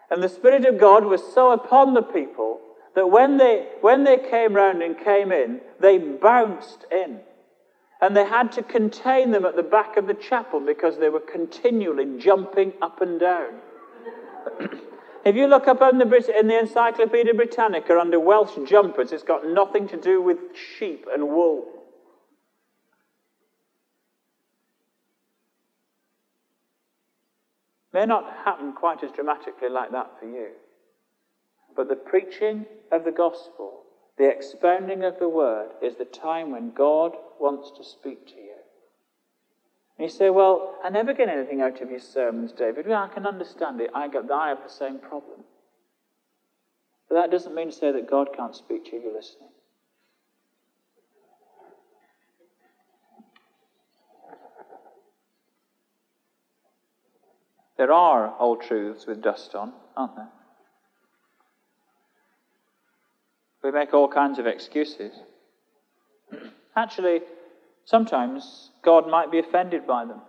And 0.09 0.23
the 0.23 0.29
Spirit 0.29 0.65
of 0.65 0.79
God 0.79 1.03
was 1.03 1.21
so 1.33 1.51
upon 1.51 1.93
the 1.93 2.01
people 2.01 2.61
that 2.97 3.11
when 3.11 3.37
they, 3.37 3.67
when 3.81 4.05
they 4.05 4.17
came 4.17 4.55
round 4.55 4.81
and 4.81 4.97
came 4.97 5.31
in, 5.31 5.61
they 5.79 5.99
bounced 5.99 6.83
in. 6.91 7.19
And 8.01 8.17
they 8.17 8.25
had 8.25 8.51
to 8.53 8.63
contain 8.63 9.29
them 9.29 9.45
at 9.45 9.55
the 9.55 9.61
back 9.61 9.97
of 9.97 10.07
the 10.07 10.15
chapel 10.15 10.59
because 10.59 10.97
they 10.97 11.09
were 11.09 11.19
continually 11.19 12.17
jumping 12.17 12.73
up 12.81 12.99
and 13.01 13.19
down. 13.19 13.53
if 15.23 15.35
you 15.35 15.45
look 15.45 15.67
up 15.67 15.79
in 15.83 15.99
the, 15.99 16.39
in 16.39 16.47
the 16.47 16.57
Encyclopedia 16.57 17.35
Britannica 17.35 17.99
under 17.99 18.19
Welsh 18.19 18.57
jumpers, 18.67 19.11
it's 19.11 19.21
got 19.21 19.45
nothing 19.45 19.87
to 19.89 19.97
do 19.97 20.19
with 20.19 20.39
sheep 20.79 21.05
and 21.13 21.29
wool. 21.29 21.65
may 27.93 28.05
not 28.07 28.25
happen 28.43 28.73
quite 28.73 29.03
as 29.03 29.11
dramatically 29.11 29.69
like 29.69 29.91
that 29.91 30.19
for 30.19 30.25
you. 30.25 30.49
But 31.77 31.89
the 31.89 31.95
preaching 31.95 32.65
of 32.91 33.05
the 33.05 33.11
gospel, 33.11 33.83
the 34.17 34.27
expounding 34.27 35.03
of 35.03 35.19
the 35.19 35.29
word, 35.29 35.69
is 35.79 35.95
the 35.95 36.05
time 36.05 36.51
when 36.51 36.71
God 36.71 37.15
wants 37.39 37.69
to 37.77 37.83
speak 37.83 38.25
to 38.29 38.33
you. 38.33 38.55
And 39.97 40.09
you 40.09 40.09
say, 40.09 40.31
Well, 40.31 40.75
I 40.83 40.89
never 40.89 41.13
get 41.13 41.29
anything 41.29 41.61
out 41.61 41.79
of 41.79 41.91
your 41.91 41.99
sermons, 41.99 42.51
David. 42.51 42.87
Well, 42.87 43.03
I 43.03 43.13
can 43.13 43.27
understand 43.27 43.79
it. 43.79 43.91
I, 43.93 44.07
got, 44.07 44.29
I 44.31 44.49
have 44.49 44.63
the 44.63 44.73
same 44.73 44.97
problem. 44.97 45.43
But 47.07 47.15
that 47.15 47.31
doesn't 47.31 47.53
mean 47.53 47.69
to 47.69 47.75
say 47.75 47.91
that 47.91 48.09
God 48.09 48.29
can't 48.35 48.55
speak 48.55 48.85
to 48.85 48.91
you 48.93 48.97
if 48.97 49.03
you're 49.03 49.13
listening. 49.13 49.49
There 57.77 57.93
are 57.93 58.33
old 58.39 58.63
truths 58.63 59.05
with 59.05 59.21
dust 59.21 59.53
on, 59.53 59.73
aren't 59.95 60.15
there? 60.15 60.29
We 63.67 63.73
make 63.73 63.93
all 63.93 64.07
kinds 64.07 64.39
of 64.39 64.47
excuses. 64.47 65.11
Actually, 66.77 67.19
sometimes 67.83 68.71
God 68.81 69.09
might 69.09 69.29
be 69.29 69.39
offended 69.39 69.85
by 69.85 70.05
them. 70.05 70.21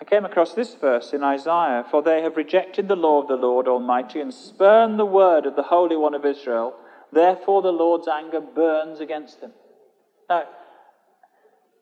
I 0.00 0.04
came 0.04 0.24
across 0.24 0.54
this 0.54 0.74
verse 0.74 1.12
in 1.12 1.22
Isaiah 1.22 1.86
For 1.88 2.02
they 2.02 2.22
have 2.22 2.36
rejected 2.36 2.88
the 2.88 2.96
law 2.96 3.22
of 3.22 3.28
the 3.28 3.36
Lord 3.36 3.68
Almighty 3.68 4.20
and 4.20 4.34
spurned 4.34 4.98
the 4.98 5.04
word 5.04 5.46
of 5.46 5.54
the 5.54 5.62
Holy 5.62 5.94
One 5.94 6.12
of 6.12 6.26
Israel. 6.26 6.74
Therefore, 7.12 7.62
the 7.62 7.70
Lord's 7.70 8.08
anger 8.08 8.40
burns 8.40 8.98
against 8.98 9.40
them. 9.40 9.52
Now, 10.28 10.42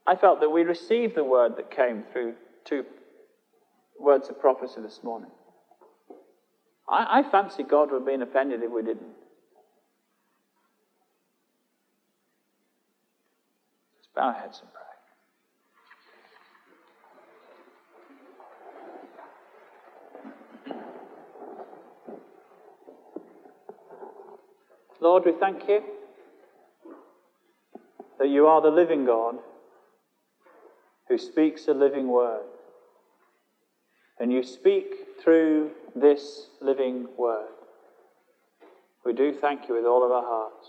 I 0.07 0.16
felt 0.16 0.40
that 0.40 0.51
we 0.51 0.64
received 0.64 1.14
the 1.14 1.24
word 1.24 1.57
that 1.57 1.70
came 1.70 2.05
through 2.12 2.34
two 2.66 2.84
words 3.98 4.28
of 4.28 4.38
prophecy 4.38 4.82
this 4.82 5.01
morning. 5.03 5.30
I, 6.86 7.20
I 7.20 7.30
fancy 7.30 7.62
God 7.62 7.90
would 7.90 8.01
have 8.01 8.07
been 8.07 8.20
offended 8.20 8.62
if 8.62 8.70
we 8.70 8.82
didn't. 8.82 9.14
Bow 14.15 14.23
our 14.23 14.33
heads 14.33 14.61
and 14.63 14.71
pray. 14.73 14.81
Lord, 25.01 25.25
we 25.25 25.33
thank 25.33 25.67
you 25.67 25.83
that 28.19 28.29
you 28.29 28.47
are 28.47 28.61
the 28.61 28.71
living 28.71 29.07
God 29.07 29.37
who 31.09 31.17
speaks 31.17 31.67
a 31.69 31.73
living 31.73 32.09
word. 32.09 32.45
And 34.21 34.31
you 34.31 34.43
speak 34.43 34.95
through 35.23 35.71
this 35.97 36.49
living 36.61 37.09
word. 37.17 37.49
We 39.05 39.15
do 39.15 39.33
thank 39.33 39.69
you 39.69 39.75
with 39.75 39.87
all 39.87 40.05
of 40.05 40.13
our 40.13 40.23
hearts. 40.23 40.69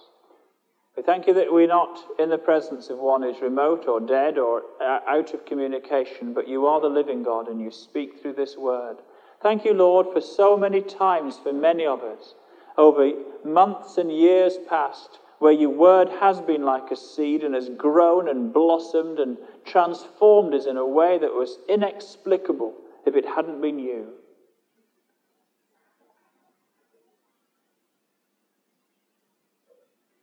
We 0.98 1.04
thank 1.04 1.26
you 1.26 1.34
that 1.36 1.54
we're 1.54 1.68
not 1.68 2.00
in 2.20 2.30
the 2.30 2.38
presence 2.38 2.90
of 2.90 3.00
one 3.00 3.22
who's 3.22 3.42
remote 3.42 3.88
or 3.88 4.02
dead 4.02 4.38
or 4.38 4.64
uh, 4.82 5.00
out 5.08 5.34
of 5.34 5.46
communication, 5.46 6.34
but 6.34 6.50
you 6.50 6.66
are 6.66 6.82
the 6.82 6.90
living 6.90 7.24
God 7.24 7.48
and 7.48 7.62
you 7.62 7.72
speak 7.72 8.22
through 8.22 8.34
this 8.34 8.58
word. 8.58 8.98
Thank 9.42 9.64
you, 9.64 9.74
Lord, 9.74 10.08
for 10.12 10.20
so 10.20 10.58
many 10.58 10.82
times 10.82 11.40
for 11.40 11.54
many 11.54 11.86
of 11.86 12.02
us 12.02 12.36
over 12.78 13.12
months 13.46 13.98
and 13.98 14.12
years 14.12 14.58
past 14.70 15.20
where 15.40 15.54
your 15.54 15.70
word 15.70 16.10
has 16.20 16.42
been 16.42 16.64
like 16.64 16.92
a 16.92 16.96
seed 16.96 17.44
and 17.44 17.56
has 17.56 17.70
grown 17.70 18.30
and 18.30 18.54
blossomed 18.54 19.18
and 19.18 19.38
transformed 19.66 20.54
us 20.54 20.66
in 20.66 20.78
a 20.78 20.86
way 20.86 21.18
that 21.18 21.34
was 21.34 21.58
inexplicable 21.68 22.74
if 23.06 23.16
it 23.16 23.26
hadn't 23.26 23.62
been 23.62 23.80
you. 23.80 24.08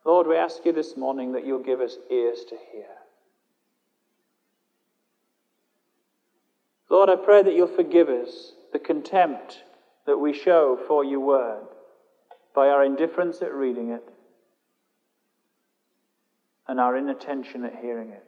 Lord, 0.09 0.26
we 0.26 0.36
ask 0.36 0.64
you 0.64 0.72
this 0.72 0.96
morning 0.96 1.32
that 1.32 1.44
you'll 1.44 1.62
give 1.62 1.82
us 1.82 1.98
ears 2.11 2.38
to 2.48 2.56
hear. 2.72 2.86
Lord, 6.88 7.11
I 7.11 7.16
pray 7.16 7.42
that 7.42 7.52
you'll 7.52 7.66
forgive 7.66 8.09
us 8.09 8.54
the 8.72 8.78
contempt 8.78 9.64
that 10.06 10.16
we 10.16 10.32
show 10.32 10.78
for 10.88 11.04
your 11.04 11.20
word 11.20 11.66
by 12.54 12.68
our 12.68 12.82
indifference 12.82 13.42
at 13.42 13.52
reading 13.52 13.90
it. 13.90 14.02
and 16.66 16.80
our 16.80 16.96
inattention 16.96 17.64
at 17.64 17.76
hearing 17.76 18.11
it. 18.11 18.24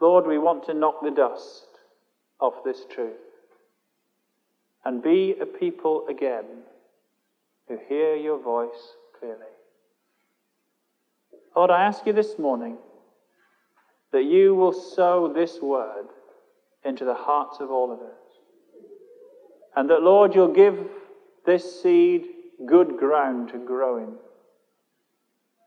Lord, 0.00 0.26
we 0.26 0.38
want 0.38 0.66
to 0.66 0.74
knock 0.74 1.02
the 1.02 1.10
dust 1.10 1.66
off 2.40 2.64
this 2.64 2.84
truth 2.88 3.16
and 4.84 5.02
be 5.02 5.34
a 5.40 5.46
people 5.46 6.06
again 6.08 6.44
who 7.68 7.78
hear 7.88 8.14
your 8.16 8.38
voice 8.40 8.96
clearly. 9.18 9.46
Lord, 11.56 11.70
I 11.70 11.84
ask 11.84 12.06
you 12.06 12.12
this 12.12 12.38
morning 12.38 12.78
that 14.12 14.24
you 14.24 14.54
will 14.54 14.72
sow 14.72 15.32
this 15.32 15.60
word 15.60 16.06
into 16.84 17.04
the 17.04 17.14
hearts 17.14 17.58
of 17.60 17.70
all 17.70 17.92
of 17.92 18.00
us. 18.00 18.14
And 19.76 19.90
that, 19.90 20.02
Lord, 20.02 20.34
you'll 20.34 20.52
give 20.52 20.78
this 21.44 21.82
seed 21.82 22.24
good 22.66 22.96
ground 22.96 23.50
to 23.50 23.58
grow 23.58 23.98
in, 23.98 24.14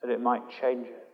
that 0.02 0.12
it 0.12 0.22
might 0.22 0.44
change 0.50 0.88
it. 0.88 1.08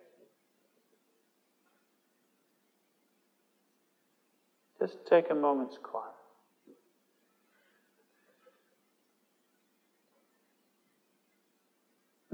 Just 4.80 4.98
take 5.10 5.30
a 5.32 5.36
moment's 5.36 5.78
quiet. 5.82 6.17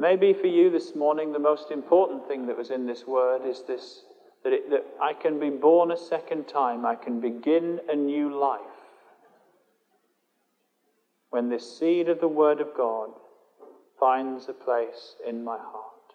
Maybe 0.04 0.34
for 0.34 0.48
you 0.48 0.70
this 0.70 0.96
morning, 0.96 1.32
the 1.32 1.40
most 1.40 1.72
important 1.72 2.28
thing 2.28 2.46
that 2.48 2.58
was 2.58 2.72
in 2.72 2.86
this 2.86 3.08
word 3.08 3.48
is 3.48 3.62
this 3.66 4.04
that, 4.44 4.52
it, 4.52 4.70
that 4.70 4.86
I 5.02 5.14
can 5.14 5.40
be 5.40 5.50
born 5.50 5.92
a 5.92 5.98
second 5.98 6.50
time, 6.50 6.86
I 6.86 6.96
can 6.96 7.22
begin 7.22 7.80
a 7.88 7.96
new 7.96 8.38
life 8.38 8.60
when 11.30 11.48
this 11.48 11.80
seed 11.80 12.10
of 12.10 12.20
the 12.20 12.28
Word 12.28 12.60
of 12.60 12.76
God 12.76 13.12
finds 13.98 14.50
a 14.50 14.54
place 14.54 15.16
in 15.26 15.42
my 15.42 15.58
heart. 15.58 16.12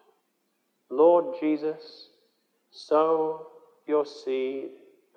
Lord 0.91 1.37
Jesus, 1.41 2.11
sow 2.71 3.47
your 3.87 4.05
seed 4.05 4.69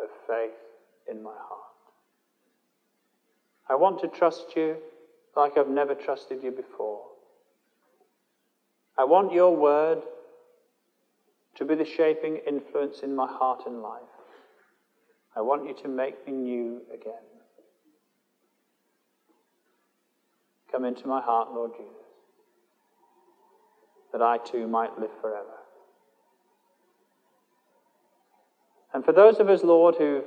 of 0.02 0.08
faith 0.26 0.52
in 1.12 1.22
my 1.22 1.36
heart. 1.36 1.60
I 3.70 3.76
want 3.76 4.00
to 4.00 4.08
trust 4.08 4.56
you 4.56 4.78
like 5.36 5.58
I've 5.58 5.68
never 5.68 5.94
trusted 5.94 6.42
you 6.42 6.52
before. 6.52 7.11
I 9.02 9.04
want 9.04 9.34
your 9.34 9.56
word 9.56 10.04
to 11.56 11.66
be 11.66 11.74
the 11.74 11.86
shaping 11.86 12.38
influence 12.48 13.00
in 13.00 13.16
my 13.16 13.26
heart 13.26 13.64
and 13.66 13.82
life. 13.82 14.02
I 15.36 15.42
want 15.42 15.68
you 15.68 15.74
to 15.82 15.88
make 15.88 16.28
me 16.28 16.34
new 16.34 16.82
again. 16.94 17.14
Come 20.72 20.86
into 20.86 21.08
my 21.08 21.20
heart, 21.20 21.48
Lord 21.52 21.72
Jesus, 21.76 21.96
that 24.12 24.22
I 24.22 24.38
too 24.38 24.68
might 24.68 25.00
live 25.00 25.10
forever. 25.20 25.48
And 28.94 29.04
for 29.04 29.14
those 29.14 29.40
of 29.40 29.50
us, 29.50 29.64
Lord, 29.64 29.96
who 29.96 30.22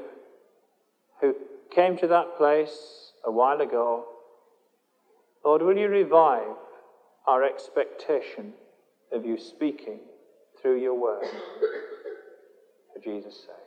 who 1.20 1.37
came 1.70 1.97
to 1.99 2.09
that 2.09 2.37
place 2.37 3.12
a 3.25 3.31
while 3.31 3.61
ago, 3.61 4.05
Lord, 5.45 5.62
will 5.62 5.79
you 5.79 5.87
revive 5.87 6.57
our 7.29 7.45
expectation 7.45 8.55
of 9.15 9.25
you 9.25 9.39
speaking 9.39 10.01
through 10.61 10.81
your 10.81 10.95
word? 10.95 11.25
For 12.93 13.01
Jesus' 13.03 13.35
sake. 13.35 13.64